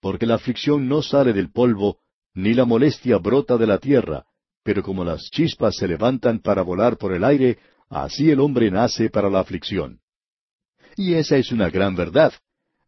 [0.00, 1.98] porque la aflicción no sale del polvo,
[2.34, 4.24] ni la molestia brota de la tierra,
[4.62, 7.58] pero como las chispas se levantan para volar por el aire,
[7.92, 10.00] así el hombre nace para la aflicción.
[10.96, 12.32] Y esa es una gran verdad.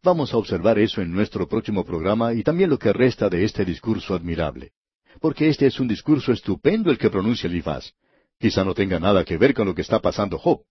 [0.03, 3.65] Vamos a observar eso en nuestro próximo programa y también lo que resta de este
[3.65, 4.71] discurso admirable.
[5.19, 7.93] Porque este es un discurso estupendo el que pronuncia Elifaz.
[8.39, 10.61] Quizá no tenga nada que ver con lo que está pasando Job.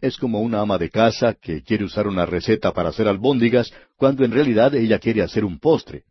[0.00, 4.24] Es como una ama de casa que quiere usar una receta para hacer albóndigas cuando
[4.24, 6.04] en realidad ella quiere hacer un postre.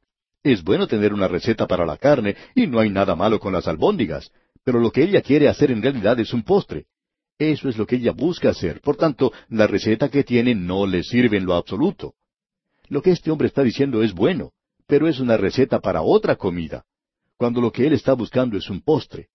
[0.43, 3.67] Es bueno tener una receta para la carne y no hay nada malo con las
[3.67, 4.31] albóndigas,
[4.63, 6.85] pero lo que ella quiere hacer en realidad es un postre.
[7.39, 8.81] Eso es lo que ella busca hacer.
[8.81, 12.13] Por tanto, la receta que tiene no le sirve en lo absoluto.
[12.89, 14.51] Lo que este hombre está diciendo es bueno,
[14.85, 16.83] pero es una receta para otra comida,
[17.37, 19.29] cuando lo que él está buscando es un postre.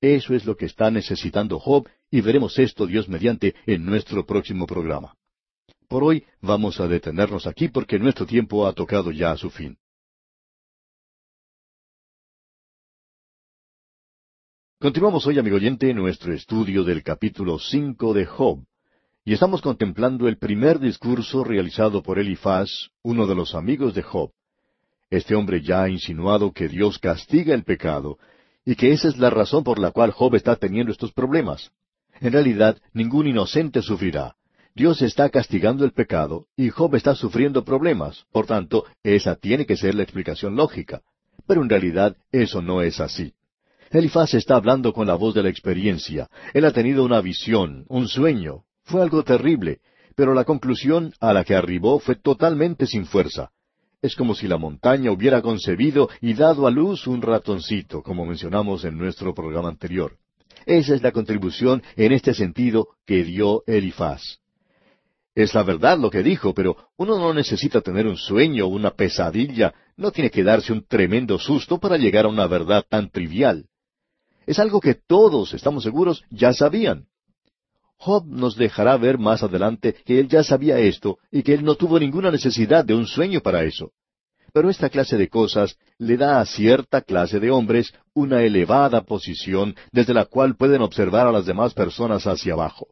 [0.00, 4.66] Eso es lo que está necesitando Job y veremos esto Dios mediante en nuestro próximo
[4.66, 5.14] programa.
[5.88, 9.78] Por hoy vamos a detenernos aquí porque nuestro tiempo ha tocado ya a su fin.
[14.80, 18.64] Continuamos hoy, amigo oyente, nuestro estudio del capítulo cinco de Job.
[19.24, 22.70] Y estamos contemplando el primer discurso realizado por Elifaz,
[23.02, 24.30] uno de los amigos de Job.
[25.10, 28.18] Este hombre ya ha insinuado que Dios castiga el pecado,
[28.64, 31.72] y que esa es la razón por la cual Job está teniendo estos problemas.
[32.20, 34.36] En realidad, ningún inocente sufrirá.
[34.76, 38.26] Dios está castigando el pecado, y Job está sufriendo problemas.
[38.30, 41.02] Por tanto, esa tiene que ser la explicación lógica.
[41.48, 43.34] Pero en realidad eso no es así.
[43.90, 46.28] Elifaz está hablando con la voz de la experiencia.
[46.52, 49.80] Él ha tenido una visión, un sueño, fue algo terrible,
[50.14, 53.50] pero la conclusión a la que arribó fue totalmente sin fuerza.
[54.00, 58.84] Es como si la montaña hubiera concebido y dado a luz un ratoncito, como mencionamos
[58.84, 60.16] en nuestro programa anterior.
[60.66, 64.38] Esa es la contribución en este sentido que dio Elifaz.
[65.34, 68.90] Es la verdad lo que dijo, pero uno no necesita tener un sueño o una
[68.90, 73.66] pesadilla, no tiene que darse un tremendo susto para llegar a una verdad tan trivial.
[74.48, 77.04] Es algo que todos, estamos seguros, ya sabían.
[77.98, 81.74] Job nos dejará ver más adelante que él ya sabía esto y que él no
[81.74, 83.92] tuvo ninguna necesidad de un sueño para eso.
[84.54, 89.76] Pero esta clase de cosas le da a cierta clase de hombres una elevada posición
[89.92, 92.86] desde la cual pueden observar a las demás personas hacia abajo.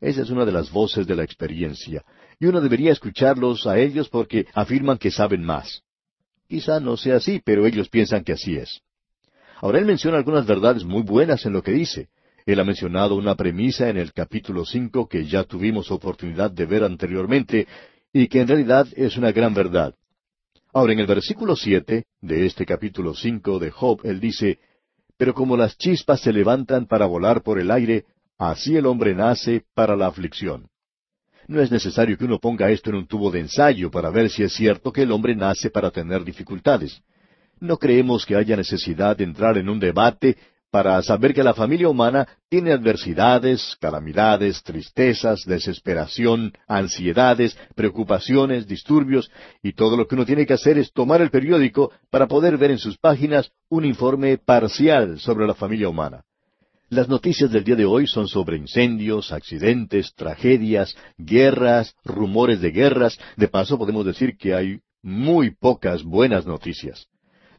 [0.00, 2.02] Esa es una de las voces de la experiencia,
[2.38, 5.82] y uno debería escucharlos a ellos porque afirman que saben más.
[6.48, 8.80] Quizá no sea así, pero ellos piensan que así es.
[9.60, 12.08] Ahora él menciona algunas verdades muy buenas en lo que dice,
[12.46, 16.84] él ha mencionado una premisa en el capítulo cinco que ya tuvimos oportunidad de ver
[16.84, 17.66] anteriormente
[18.12, 19.94] y que en realidad es una gran verdad.
[20.72, 24.58] Ahora, en el versículo siete de este capítulo cinco de Job, él dice,
[25.16, 28.04] Pero como las chispas se levantan para volar por el aire,
[28.38, 30.68] así el hombre nace para la aflicción.
[31.48, 34.42] No es necesario que uno ponga esto en un tubo de ensayo para ver si
[34.42, 37.02] es cierto que el hombre nace para tener dificultades.
[37.60, 40.36] No creemos que haya necesidad de entrar en un debate
[40.70, 49.30] para saber que la familia humana tiene adversidades, calamidades, tristezas, desesperación, ansiedades, preocupaciones, disturbios,
[49.62, 52.70] y todo lo que uno tiene que hacer es tomar el periódico para poder ver
[52.70, 56.22] en sus páginas un informe parcial sobre la familia humana.
[56.88, 63.18] Las noticias del día de hoy son sobre incendios, accidentes, tragedias, guerras, rumores de guerras.
[63.36, 67.09] De paso podemos decir que hay muy pocas buenas noticias.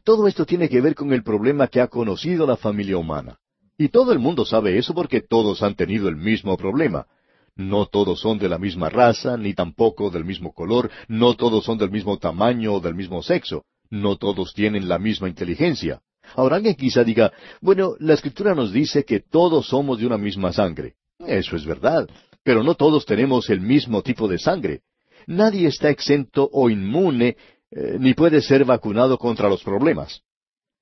[0.04, 3.38] Todo esto tiene que ver con el problema que ha conocido la familia humana.
[3.78, 7.06] Y todo el mundo sabe eso porque todos han tenido el mismo problema.
[7.54, 11.78] No todos son de la misma raza, ni tampoco del mismo color, no todos son
[11.78, 16.00] del mismo tamaño o del mismo sexo, no todos tienen la misma inteligencia.
[16.34, 20.52] Ahora alguien quizá diga, bueno, la escritura nos dice que todos somos de una misma
[20.52, 20.94] sangre.
[21.18, 22.08] Eso es verdad,
[22.42, 24.80] pero no todos tenemos el mismo tipo de sangre.
[25.26, 27.36] Nadie está exento o inmune
[27.74, 30.22] eh, ni puede ser vacunado contra los problemas.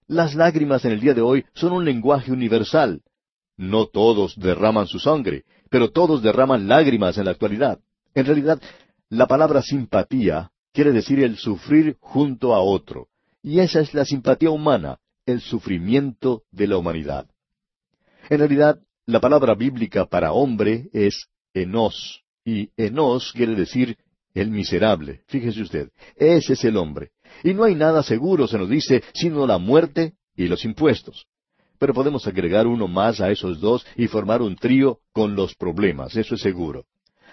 [0.08, 3.00] Las lágrimas en el día de hoy son un lenguaje universal.
[3.56, 7.78] No todos derraman su sangre, pero todos derraman lágrimas en la actualidad.
[8.12, 8.60] En realidad,
[9.08, 13.06] la palabra simpatía quiere decir el sufrir junto a otro.
[13.40, 17.26] Y esa es la simpatía humana, el sufrimiento de la humanidad.
[18.28, 23.96] En realidad, la palabra bíblica para hombre es enos, y enos quiere decir
[24.34, 27.10] el miserable, fíjese usted, ese es el hombre.
[27.42, 31.26] Y no hay nada seguro, se nos dice, sino la muerte y los impuestos.
[31.78, 36.14] Pero podemos agregar uno más a esos dos y formar un trío con los problemas,
[36.16, 36.84] eso es seguro.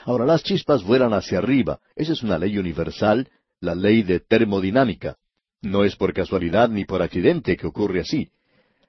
[0.06, 3.28] Ahora, las chispas vuelan hacia arriba, esa es una ley universal,
[3.60, 5.18] la ley de termodinámica.
[5.62, 8.30] No es por casualidad ni por accidente que ocurre así.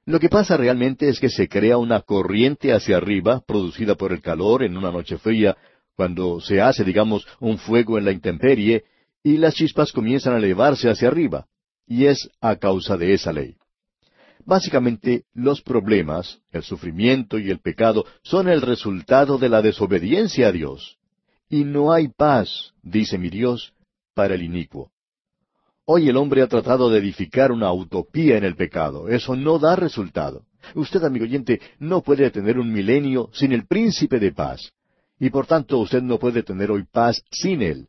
[0.04, 4.22] Lo que pasa realmente es que se crea una corriente hacia arriba, producida por el
[4.22, 5.56] calor en una noche fría,
[5.98, 8.84] cuando se hace, digamos, un fuego en la intemperie,
[9.24, 11.48] y las chispas comienzan a elevarse hacia arriba,
[11.88, 13.56] y es a causa de esa ley.
[14.46, 20.52] Básicamente, los problemas, el sufrimiento y el pecado son el resultado de la desobediencia a
[20.52, 20.98] Dios.
[21.50, 23.72] Y no hay paz, dice mi Dios,
[24.14, 24.92] para el inicuo.
[25.84, 29.08] Hoy el hombre ha tratado de edificar una utopía en el pecado.
[29.08, 30.44] Eso no da resultado.
[30.76, 34.72] Usted, amigo oyente, no puede tener un milenio sin el príncipe de paz.
[35.18, 37.88] Y por tanto usted no puede tener hoy paz sin él.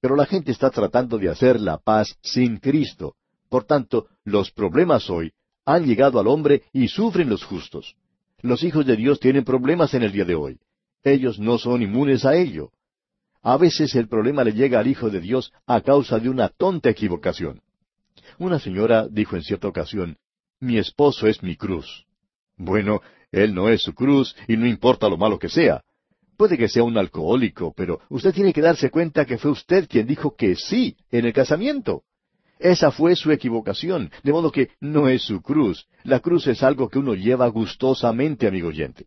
[0.00, 3.14] Pero la gente está tratando de hacer la paz sin Cristo.
[3.48, 5.32] Por tanto, los problemas hoy
[5.64, 7.96] han llegado al hombre y sufren los justos.
[8.42, 10.58] Los hijos de Dios tienen problemas en el día de hoy.
[11.02, 12.70] Ellos no son inmunes a ello.
[13.42, 16.90] A veces el problema le llega al Hijo de Dios a causa de una tonta
[16.90, 17.60] equivocación.
[18.38, 20.16] Una señora dijo en cierta ocasión,
[20.60, 22.06] mi esposo es mi cruz.
[22.56, 23.00] Bueno,
[23.32, 25.82] él no es su cruz y no importa lo malo que sea.
[26.36, 30.06] Puede que sea un alcohólico, pero usted tiene que darse cuenta que fue usted quien
[30.06, 32.02] dijo que sí en el casamiento.
[32.58, 35.86] Esa fue su equivocación, de modo que no es su cruz.
[36.02, 39.06] La cruz es algo que uno lleva gustosamente, amigo oyente.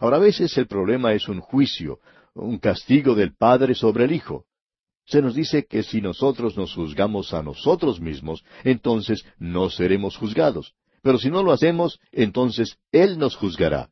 [0.00, 2.00] Ahora a veces el problema es un juicio,
[2.34, 4.46] un castigo del Padre sobre el Hijo.
[5.06, 10.74] Se nos dice que si nosotros nos juzgamos a nosotros mismos, entonces no seremos juzgados.
[11.02, 13.90] Pero si no lo hacemos, entonces Él nos juzgará.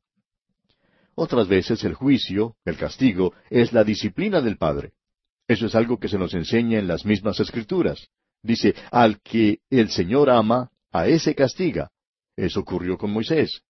[1.14, 4.92] Otras veces el juicio, el castigo, es la disciplina del Padre.
[5.48, 8.08] Eso es algo que se nos enseña en las mismas escrituras.
[8.42, 11.90] Dice, al que el Señor ama, a ese castiga.
[12.36, 13.62] Eso ocurrió con Moisés.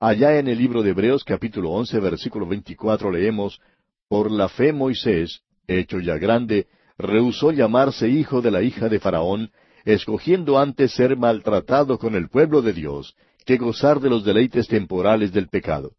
[0.00, 3.60] Allá en el libro de Hebreos capítulo once versículo veinticuatro leemos,
[4.08, 6.66] Por la fe Moisés, hecho ya grande,
[6.96, 9.50] rehusó llamarse hijo de la hija de Faraón,
[9.84, 13.14] escogiendo antes ser maltratado con el pueblo de Dios,
[13.44, 15.92] que gozar de los deleites temporales del pecado.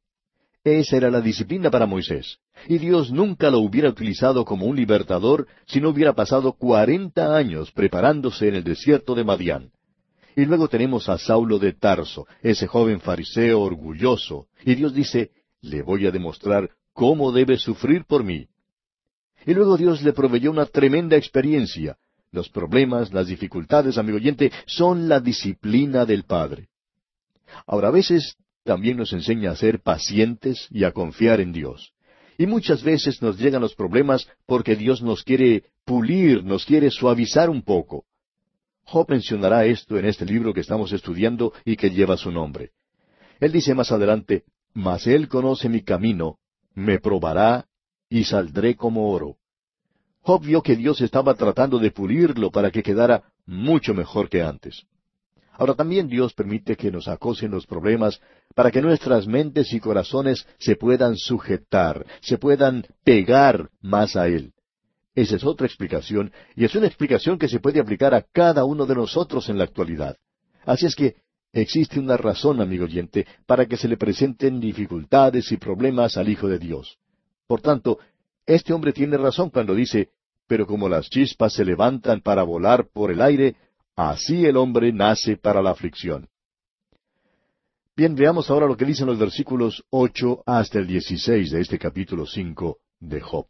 [0.66, 2.40] Esa era la disciplina para Moisés.
[2.68, 7.72] Y Dios nunca lo hubiera utilizado como un libertador si no hubiera pasado cuarenta años
[7.72, 9.70] preparándose en el desierto de Madián.
[10.36, 15.30] Y luego tenemos a Saulo de Tarso, ese joven fariseo orgulloso, y Dios dice,
[15.62, 18.48] le voy a demostrar cómo debe sufrir por mí.
[19.46, 21.98] Y luego Dios le proveyó una tremenda experiencia.
[22.32, 26.70] Los problemas, las dificultades, amigo oyente, son la disciplina del Padre.
[27.68, 28.36] Ahora, a veces
[28.66, 31.94] también nos enseña a ser pacientes y a confiar en Dios.
[32.38, 37.50] Y muchas veces nos llegan los problemas porque Dios nos quiere pulir, nos quiere suavizar
[37.50, 38.06] un poco.
[38.84, 42.72] Job mencionará esto en este libro que estamos estudiando y que lleva su nombre.
[43.40, 44.44] Él dice más adelante,
[44.74, 46.40] Mas Él conoce mi camino,
[46.74, 47.68] me probará
[48.10, 49.38] y saldré como oro.
[50.22, 54.86] Job vio que Dios estaba tratando de pulirlo para que quedara mucho mejor que antes.
[55.58, 58.20] Ahora también Dios permite que nos acosen los problemas
[58.54, 64.54] para que nuestras mentes y corazones se puedan sujetar, se puedan pegar más a Él.
[65.16, 68.86] Esa es otra explicación, y es una explicación que se puede aplicar a cada uno
[68.86, 70.18] de nosotros en la actualidad.
[70.66, 71.16] Así es que
[71.54, 76.50] existe una razón, amigo oyente, para que se le presenten dificultades y problemas al Hijo
[76.50, 76.98] de Dios.
[77.48, 78.00] Por tanto,
[78.46, 80.10] este hombre tiene razón cuando dice,
[80.48, 83.56] pero como las chispas se levantan para volar por el aire,
[83.96, 86.28] Así el hombre nace para la aflicción.
[87.96, 92.26] Bien, veamos ahora lo que dicen los versículos ocho hasta el dieciséis de este capítulo
[92.26, 93.46] cinco de Job.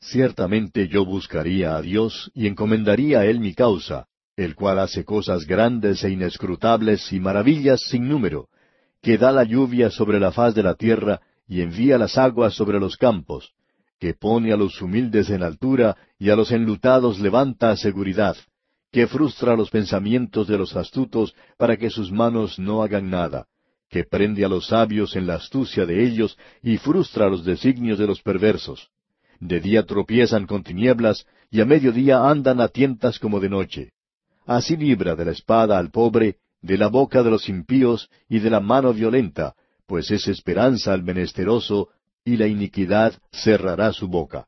[0.00, 5.46] Ciertamente yo buscaría a Dios y encomendaría a Él mi causa, el cual hace cosas
[5.46, 8.48] grandes e inescrutables y maravillas sin número,
[9.00, 12.80] que da la lluvia sobre la faz de la tierra y envía las aguas sobre
[12.80, 13.52] los campos,
[14.00, 18.36] que pone a los humildes en altura y a los enlutados levanta a seguridad,
[18.92, 23.46] que frustra los pensamientos de los astutos para que sus manos no hagan nada,
[23.88, 28.06] que prende a los sabios en la astucia de ellos y frustra los designios de
[28.06, 28.90] los perversos.
[29.40, 33.92] De día tropiezan con tinieblas y a mediodía andan a tientas como de noche.
[34.46, 38.50] Así libra de la espada al pobre, de la boca de los impíos y de
[38.50, 39.54] la mano violenta,
[39.86, 41.88] pues es esperanza al menesteroso,
[42.24, 44.46] y la iniquidad cerrará su boca.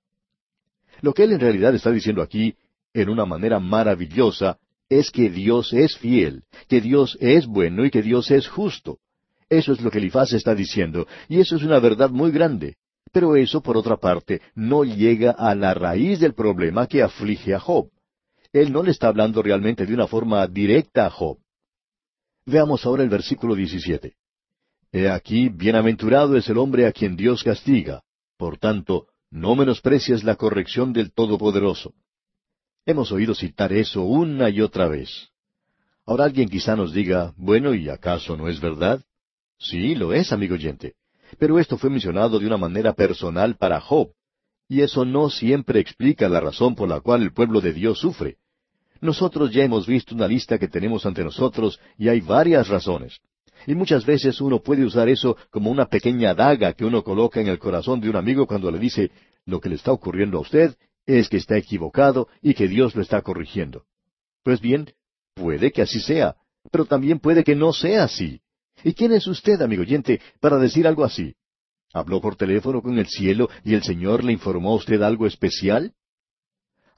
[1.01, 2.55] Lo que él en realidad está diciendo aquí
[2.95, 8.03] en una manera maravillosa es que Dios es fiel, que Dios es bueno y que
[8.03, 8.99] Dios es justo.
[9.51, 12.77] Eso es lo que Elifaz está diciendo, y eso es una verdad muy grande.
[13.13, 17.61] Pero eso, por otra parte, no llega a la raíz del problema que aflige a
[17.61, 17.91] Job.
[18.53, 21.39] Él no le está hablando realmente de una forma directa a Job.
[22.47, 24.15] Veamos ahora el versículo 17.
[24.93, 28.03] He aquí, bienaventurado es el hombre a quien Dios castiga.
[28.37, 31.95] Por tanto, no menosprecies la corrección del Todopoderoso.
[32.87, 35.31] Hemos oído citar eso una y otra vez.
[36.05, 39.03] Ahora alguien quizá nos diga, bueno, ¿y acaso no es verdad?
[39.59, 40.95] Sí, lo es, amigo oyente.
[41.39, 44.11] Pero esto fue mencionado de una manera personal para Job,
[44.69, 48.37] y eso no siempre explica la razón por la cual el pueblo de Dios sufre.
[49.01, 53.19] Nosotros ya hemos visto una lista que tenemos ante nosotros y hay varias razones.
[53.67, 57.49] Y muchas veces uno puede usar eso como una pequeña daga que uno coloca en
[57.49, 59.11] el corazón de un amigo cuando le dice,
[59.47, 60.77] lo que le está ocurriendo a usted
[61.07, 63.85] es que está equivocado y que Dios lo está corrigiendo.
[64.43, 64.93] Pues bien,
[65.35, 66.37] puede que así sea,
[66.71, 68.41] pero también puede que no sea así.
[68.83, 71.35] ¿Y quién es usted, amigo oyente, para decir algo así?
[71.93, 75.95] ¿Habló por teléfono con el cielo y el Señor le informó a usted algo especial?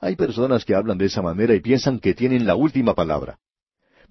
[0.01, 3.39] Hay personas que hablan de esa manera y piensan que tienen la última palabra.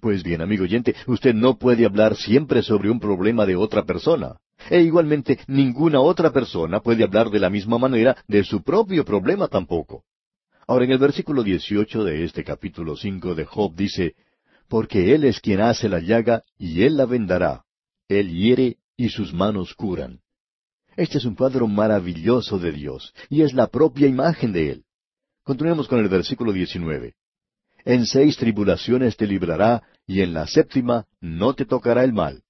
[0.00, 4.36] Pues bien, amigo oyente, usted no puede hablar siempre sobre un problema de otra persona.
[4.70, 9.48] E igualmente, ninguna otra persona puede hablar de la misma manera de su propio problema
[9.48, 10.04] tampoco.
[10.66, 14.14] Ahora, en el versículo 18 de este capítulo 5 de Job dice,
[14.68, 17.64] Porque Él es quien hace la llaga y Él la vendará.
[18.08, 20.20] Él hiere y sus manos curan.
[20.96, 24.84] Este es un cuadro maravilloso de Dios, y es la propia imagen de Él.
[25.42, 27.14] Continuemos con el versículo 19.
[27.86, 32.42] En seis tribulaciones te librará, y en la séptima no te tocará el mal.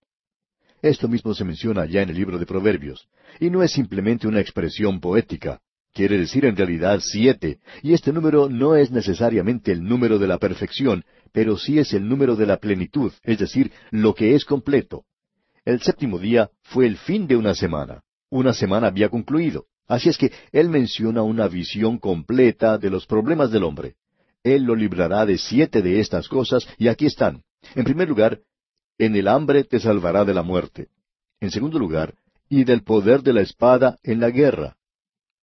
[0.80, 3.07] Esto mismo se menciona ya en el libro de Proverbios,
[3.39, 5.61] y no es simplemente una expresión poética.
[5.93, 10.39] Quiere decir en realidad siete, y este número no es necesariamente el número de la
[10.39, 15.05] perfección, pero sí es el número de la plenitud, es decir, lo que es completo.
[15.66, 18.01] El séptimo día fue el fin de una semana.
[18.30, 19.66] Una semana había concluido.
[19.87, 23.97] Así es que él menciona una visión completa de los problemas del hombre.
[24.47, 27.43] Él lo librará de siete de estas cosas, y aquí están.
[27.75, 28.39] En primer lugar,
[28.97, 30.87] en el hambre te salvará de la muerte.
[31.41, 32.15] En segundo lugar,
[32.49, 34.77] y del poder de la espada en la guerra.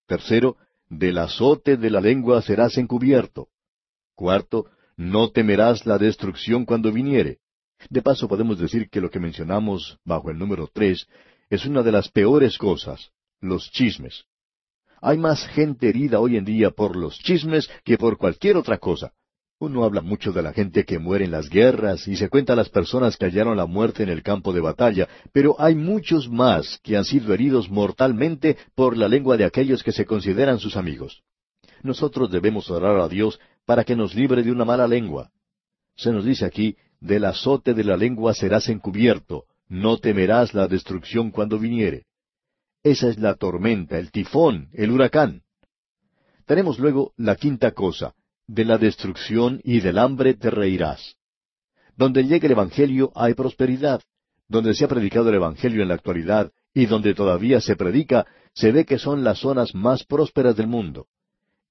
[0.08, 0.56] Tercero,
[0.88, 3.50] del azote de la lengua serás encubierto.
[4.16, 7.40] Cuarto, no temerás la destrucción cuando viniere.
[7.90, 11.08] De paso podemos decir que lo que mencionamos bajo el número tres
[11.50, 14.24] es una de las peores cosas, los chismes.
[15.06, 19.12] Hay más gente herida hoy en día por los chismes que por cualquier otra cosa.
[19.60, 22.70] Uno habla mucho de la gente que muere en las guerras y se cuenta las
[22.70, 26.96] personas que hallaron la muerte en el campo de batalla, pero hay muchos más que
[26.96, 31.22] han sido heridos mortalmente por la lengua de aquellos que se consideran sus amigos.
[31.82, 35.32] Nosotros debemos orar a Dios para que nos libre de una mala lengua.
[35.98, 41.30] Se nos dice aquí, del azote de la lengua serás encubierto, no temerás la destrucción
[41.30, 42.06] cuando viniere.
[42.84, 45.44] Esa es la tormenta, el tifón, el huracán.
[46.46, 48.14] Tenemos luego la quinta cosa,
[48.46, 51.16] de la destrucción y del hambre te reirás.
[51.96, 54.02] Donde llegue el Evangelio hay prosperidad.
[54.50, 58.74] Donde se ha predicado el Evangelio en la actualidad y donde todavía se predica, se
[58.74, 61.08] ve que son las zonas más prósperas del mundo.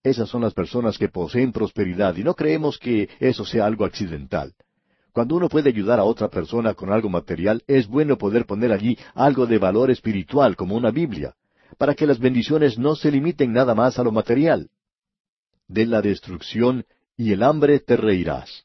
[0.03, 4.55] Esas son las personas que poseen prosperidad y no creemos que eso sea algo accidental.
[5.13, 8.97] Cuando uno puede ayudar a otra persona con algo material, es bueno poder poner allí
[9.15, 11.35] algo de valor espiritual como una Biblia,
[11.79, 14.71] para que las bendiciones no se limiten nada más a lo material
[15.69, 16.85] de la destrucción,
[17.17, 18.65] y el hambre te reirás.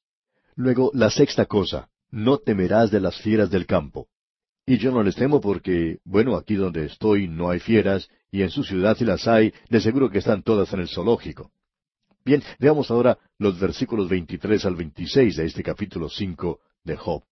[0.56, 4.08] Luego, la sexta cosa, no temerás de las fieras del campo.
[4.66, 8.50] Y yo no les temo porque, bueno, aquí donde estoy no hay fieras, y en
[8.50, 11.52] su ciudad si las hay, de seguro que están todas en el zoológico.
[12.28, 17.24] Bien, veamos ahora los versículos 23 al 26 de este capítulo 5 de Job.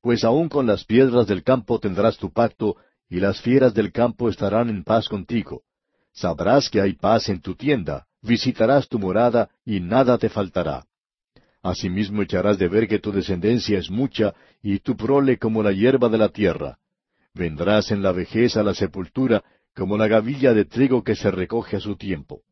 [0.00, 2.76] Pues aun con las piedras del campo tendrás tu pacto,
[3.08, 5.64] y las fieras del campo estarán en paz contigo.
[6.12, 10.86] Sabrás que hay paz en tu tienda, visitarás tu morada y nada te faltará.
[11.60, 14.32] Asimismo echarás de ver que tu descendencia es mucha
[14.62, 16.78] y tu prole como la hierba de la tierra.
[17.34, 19.42] Vendrás en la vejez a la sepultura
[19.74, 22.42] como la gavilla de trigo que se recoge a su tiempo.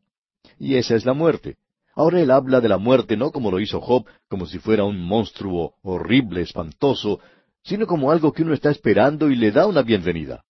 [0.59, 1.57] Y esa es la muerte.
[1.94, 5.03] Ahora él habla de la muerte no como lo hizo Job, como si fuera un
[5.03, 7.20] monstruo horrible, espantoso,
[7.62, 10.44] sino como algo que uno está esperando y le da una bienvenida.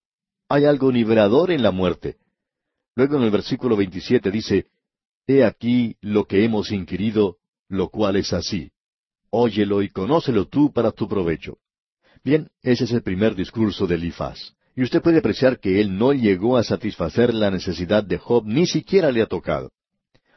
[0.49, 2.17] Hay algo liberador en la muerte.
[2.97, 4.67] Luego en el versículo 27 dice,
[5.27, 7.37] He aquí lo que hemos inquirido,
[7.69, 8.71] lo cual es así.
[9.31, 11.59] Óyelo y conócelo tú para tu provecho.
[12.25, 14.55] Bien, ese es el primer discurso de Elifaz.
[14.75, 18.67] Y usted puede apreciar que él no llegó a satisfacer la necesidad de Job, ni
[18.67, 19.71] siquiera le ha tocado.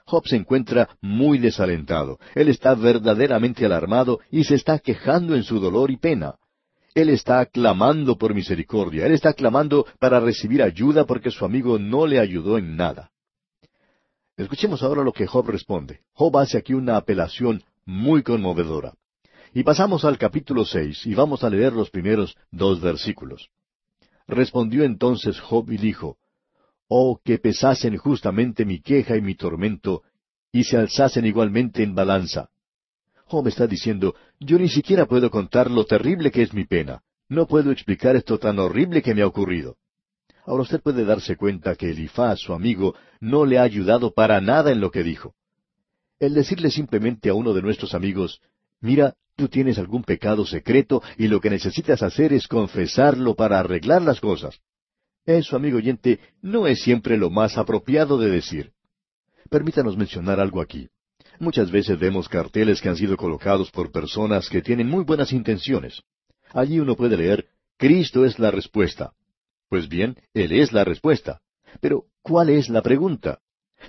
[0.09, 2.17] Job se encuentra muy desalentado.
[2.33, 6.35] Él está verdaderamente alarmado y se está quejando en su dolor y pena.
[6.95, 9.05] Él está clamando por misericordia.
[9.05, 13.11] Él está clamando para recibir ayuda porque su amigo no le ayudó en nada.
[14.35, 15.99] Escuchemos ahora lo que Job responde.
[16.13, 18.93] Job hace aquí una apelación muy conmovedora.
[19.53, 23.49] Y pasamos al capítulo seis y vamos a leer los primeros dos versículos.
[24.27, 26.17] Respondió entonces Job y dijo,
[26.91, 30.01] Oh, que pesasen justamente mi queja y mi tormento,
[30.51, 32.49] y se alzasen igualmente en balanza.
[33.25, 37.03] Job está diciendo, yo ni siquiera puedo contar lo terrible que es mi pena.
[37.27, 39.77] No puedo explicar esto tan horrible que me ha ocurrido.
[40.47, 44.71] Ahora usted puede darse cuenta que Elifaz, su amigo, no le ha ayudado para nada
[44.71, 45.35] en lo que dijo.
[46.19, 48.41] El decirle simplemente a uno de nuestros amigos,
[48.81, 54.01] mira, tú tienes algún pecado secreto y lo que necesitas hacer es confesarlo para arreglar
[54.01, 54.59] las cosas.
[55.29, 58.71] Eso, amigo oyente, no es siempre lo más apropiado de decir.
[59.47, 60.89] Permítanos mencionar algo aquí.
[61.37, 66.01] Muchas veces vemos carteles que han sido colocados por personas que tienen muy buenas intenciones.
[66.51, 67.45] Allí uno puede leer,
[67.77, 69.11] Cristo es la respuesta.
[69.69, 71.41] Pues bien, Él es la respuesta.
[71.79, 73.37] Pero, ¿cuál es la pregunta?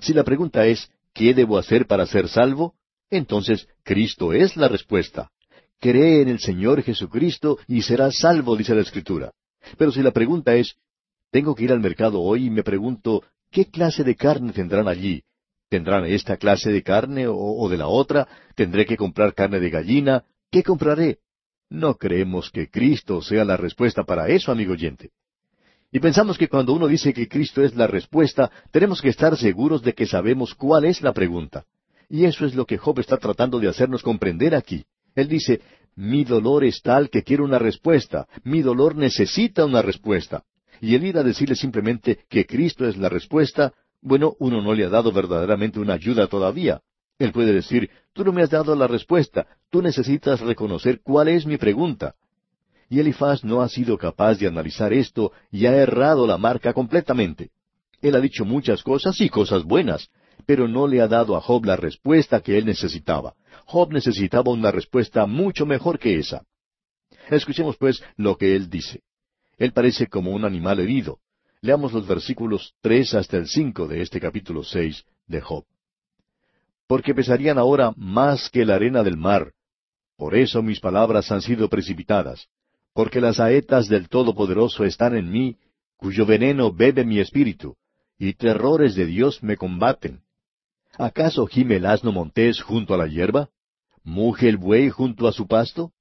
[0.00, 2.74] Si la pregunta es, ¿qué debo hacer para ser salvo?
[3.08, 5.30] Entonces, Cristo es la respuesta.
[5.78, 9.32] Cree en el Señor Jesucristo y serás salvo, dice la Escritura.
[9.78, 10.76] Pero si la pregunta es,
[11.30, 15.22] tengo que ir al mercado hoy y me pregunto, ¿qué clase de carne tendrán allí?
[15.68, 18.26] ¿Tendrán esta clase de carne o, de la otra?
[18.56, 20.24] ¿Tendré que comprar carne de gallina?
[20.50, 21.18] ¿Qué compraré?
[21.68, 25.10] No creemos que Cristo sea la respuesta para eso, amigo oyente.
[25.92, 29.82] Y pensamos que cuando uno dice que Cristo es la respuesta, tenemos que estar seguros
[29.82, 31.64] de que sabemos cuál es la pregunta.
[32.08, 34.84] Y eso es lo que Job está tratando de hacernos comprender aquí.
[35.14, 35.60] Él dice,
[35.94, 40.44] mi dolor es tal que quiero una respuesta, mi dolor necesita una respuesta.
[40.80, 44.84] Y el ir a decirle simplemente que Cristo es la respuesta, bueno, uno no le
[44.84, 46.80] ha dado verdaderamente una ayuda todavía.
[47.18, 51.44] Él puede decir, tú no me has dado la respuesta, tú necesitas reconocer cuál es
[51.44, 52.14] mi pregunta.
[52.88, 57.50] Y Elifaz no ha sido capaz de analizar esto y ha errado la marca completamente.
[58.00, 60.08] Él ha dicho muchas cosas y cosas buenas,
[60.46, 63.34] pero no le ha dado a Job la respuesta que él necesitaba.
[63.66, 66.42] Job necesitaba una respuesta mucho mejor que esa.
[67.30, 69.02] Escuchemos pues lo que él dice.
[69.60, 71.18] Él parece como un animal herido.
[71.60, 75.66] Leamos los versículos tres hasta el cinco de este capítulo seis de Job.
[76.86, 79.52] Porque pesarían ahora más que la arena del mar.
[80.16, 82.48] Por eso mis palabras han sido precipitadas.
[82.94, 85.58] Porque las saetas del Todopoderoso están en mí,
[85.98, 87.76] cuyo veneno bebe mi espíritu,
[88.18, 90.22] y terrores de Dios me combaten.
[90.96, 93.50] ¿Acaso gime el asno montés junto a la hierba?
[94.04, 95.92] ¿Muge el buey junto a su pasto?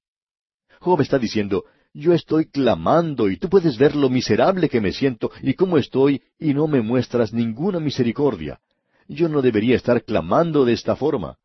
[0.80, 5.30] Job está diciendo, yo estoy clamando y tú puedes ver lo miserable que me siento
[5.42, 8.60] y cómo estoy y no me muestras ninguna misericordia.
[9.08, 11.36] Yo no debería estar clamando de esta forma.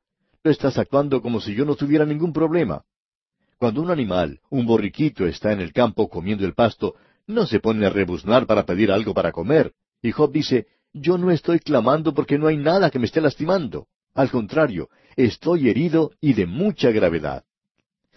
[0.44, 2.84] Tú estás actuando como si yo no tuviera ningún problema.
[3.58, 7.86] Cuando un animal, un borriquito, está en el campo comiendo el pasto, no se pone
[7.88, 9.74] a rebuznar para pedir algo para comer.
[10.02, 13.88] Y Job dice, yo no estoy clamando porque no hay nada que me esté lastimando.
[14.14, 17.44] Al contrario, estoy herido y de mucha gravedad.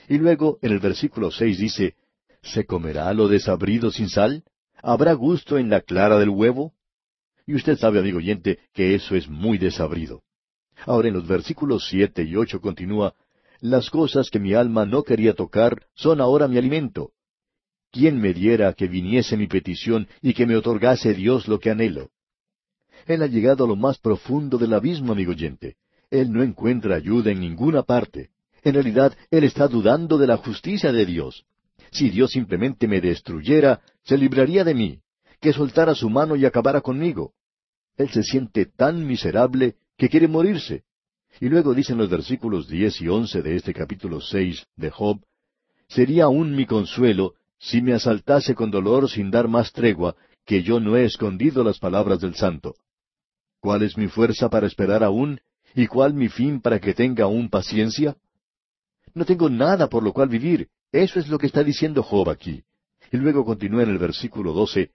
[0.09, 1.95] Y luego, en el versículo seis dice,
[2.43, 4.45] ¿Se comerá lo desabrido sin sal?
[4.83, 6.73] ¿Habrá gusto en la clara del huevo?
[7.47, 10.23] Y usted sabe, amigo oyente, que eso es muy desabrido.
[10.87, 13.15] Ahora en los versículos siete y ocho continúa,
[13.61, 17.11] Las cosas que mi alma no quería tocar son ahora mi alimento.
[17.91, 22.11] ¿Quién me diera que viniese mi petición y que me otorgase Dios lo que anhelo?
[23.07, 25.77] Él ha llegado a lo más profundo del abismo, amigo oyente.
[26.11, 28.31] Él no encuentra ayuda en ninguna parte.
[28.63, 31.45] En realidad, él está dudando de la justicia de Dios.
[31.91, 35.01] Si Dios simplemente me destruyera, se libraría de mí,
[35.41, 37.33] que soltara su mano y acabara conmigo.
[37.97, 40.85] Él se siente tan miserable que quiere morirse.
[41.41, 45.21] Y luego dicen los versículos diez y once de este capítulo seis de Job,
[45.89, 50.15] Sería aún mi consuelo si me asaltase con dolor sin dar más tregua,
[50.45, 52.77] que yo no he escondido las palabras del santo.
[53.61, 55.41] ¿Cuál es mi fuerza para esperar aún?
[55.75, 58.17] ¿Y cuál mi fin para que tenga aún paciencia?
[59.15, 62.63] No tengo nada por lo cual vivir, eso es lo que está diciendo Job aquí.
[63.11, 64.93] Y luego continúa en el versículo doce,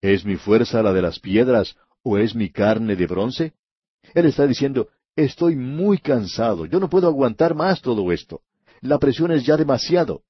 [0.00, 3.52] ¿Es mi fuerza la de las piedras o es mi carne de bronce?
[4.14, 8.40] Él está diciendo, estoy muy cansado, yo no puedo aguantar más todo esto.
[8.80, 10.22] La presión es ya demasiado.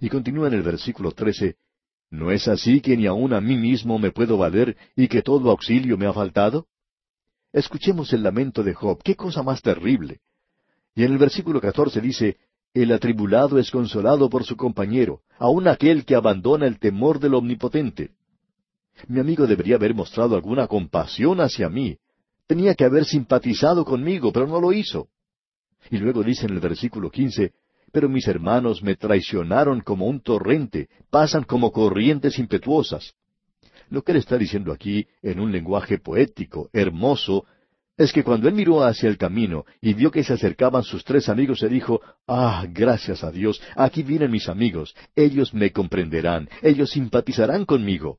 [0.00, 1.56] Y continúa en el versículo trece,
[2.12, 5.50] ¿No es así que ni aun a mí mismo me puedo valer y que todo
[5.50, 6.66] auxilio me ha faltado?
[7.54, 10.20] Escuchemos el lamento de Job, qué cosa más terrible.
[10.94, 12.36] Y en el versículo catorce dice,
[12.74, 18.12] el atribulado es consolado por su compañero, aun aquel que abandona el temor del Omnipotente.
[19.08, 21.98] Mi amigo debería haber mostrado alguna compasión hacia mí.
[22.46, 25.08] Tenía que haber simpatizado conmigo, pero no lo hizo.
[25.90, 27.52] Y luego dice en el versículo quince,
[27.92, 33.14] Pero mis hermanos me traicionaron como un torrente, pasan como corrientes impetuosas.
[33.90, 37.44] Lo que él está diciendo aquí, en un lenguaje poético, hermoso,
[37.96, 41.28] es que cuando él miró hacia el camino y vio que se acercaban sus tres
[41.28, 46.90] amigos, se dijo, Ah, gracias a Dios, aquí vienen mis amigos, ellos me comprenderán, ellos
[46.90, 48.18] simpatizarán conmigo.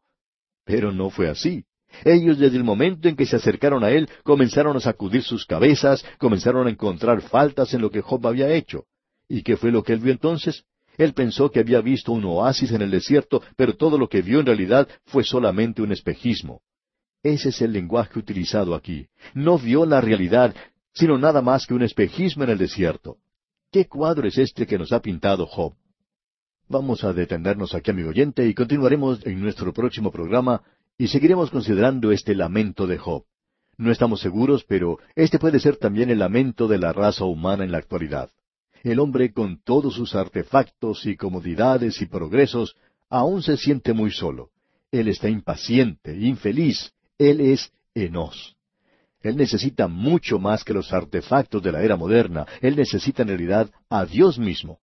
[0.66, 1.66] Pero no fue así.
[2.06, 6.04] Ellos desde el momento en que se acercaron a él comenzaron a sacudir sus cabezas,
[6.18, 8.86] comenzaron a encontrar faltas en lo que Job había hecho.
[9.28, 10.64] ¿Y qué fue lo que él vio entonces?
[10.98, 14.40] Él pensó que había visto un oasis en el desierto, pero todo lo que vio
[14.40, 16.62] en realidad fue solamente un espejismo.
[17.24, 19.08] Ese es el lenguaje utilizado aquí.
[19.34, 20.54] No vio la realidad,
[20.94, 23.18] sino nada más que un espejismo en el desierto.
[23.72, 25.74] ¿Qué cuadro es este que nos ha pintado Job?
[26.68, 30.62] Vamos a detenernos aquí, amigo oyente, y continuaremos en nuestro próximo programa
[30.98, 33.24] y seguiremos considerando este lamento de Job.
[33.78, 37.72] No estamos seguros, pero este puede ser también el lamento de la raza humana en
[37.72, 38.30] la actualidad.
[38.84, 42.76] El hombre con todos sus artefactos y comodidades y progresos
[43.10, 44.50] aún se siente muy solo.
[44.92, 46.94] Él está impaciente, infeliz.
[47.18, 48.56] Él es enos.
[49.22, 52.46] Él necesita mucho más que los artefactos de la era moderna.
[52.62, 54.80] Él necesita en realidad a Dios mismo.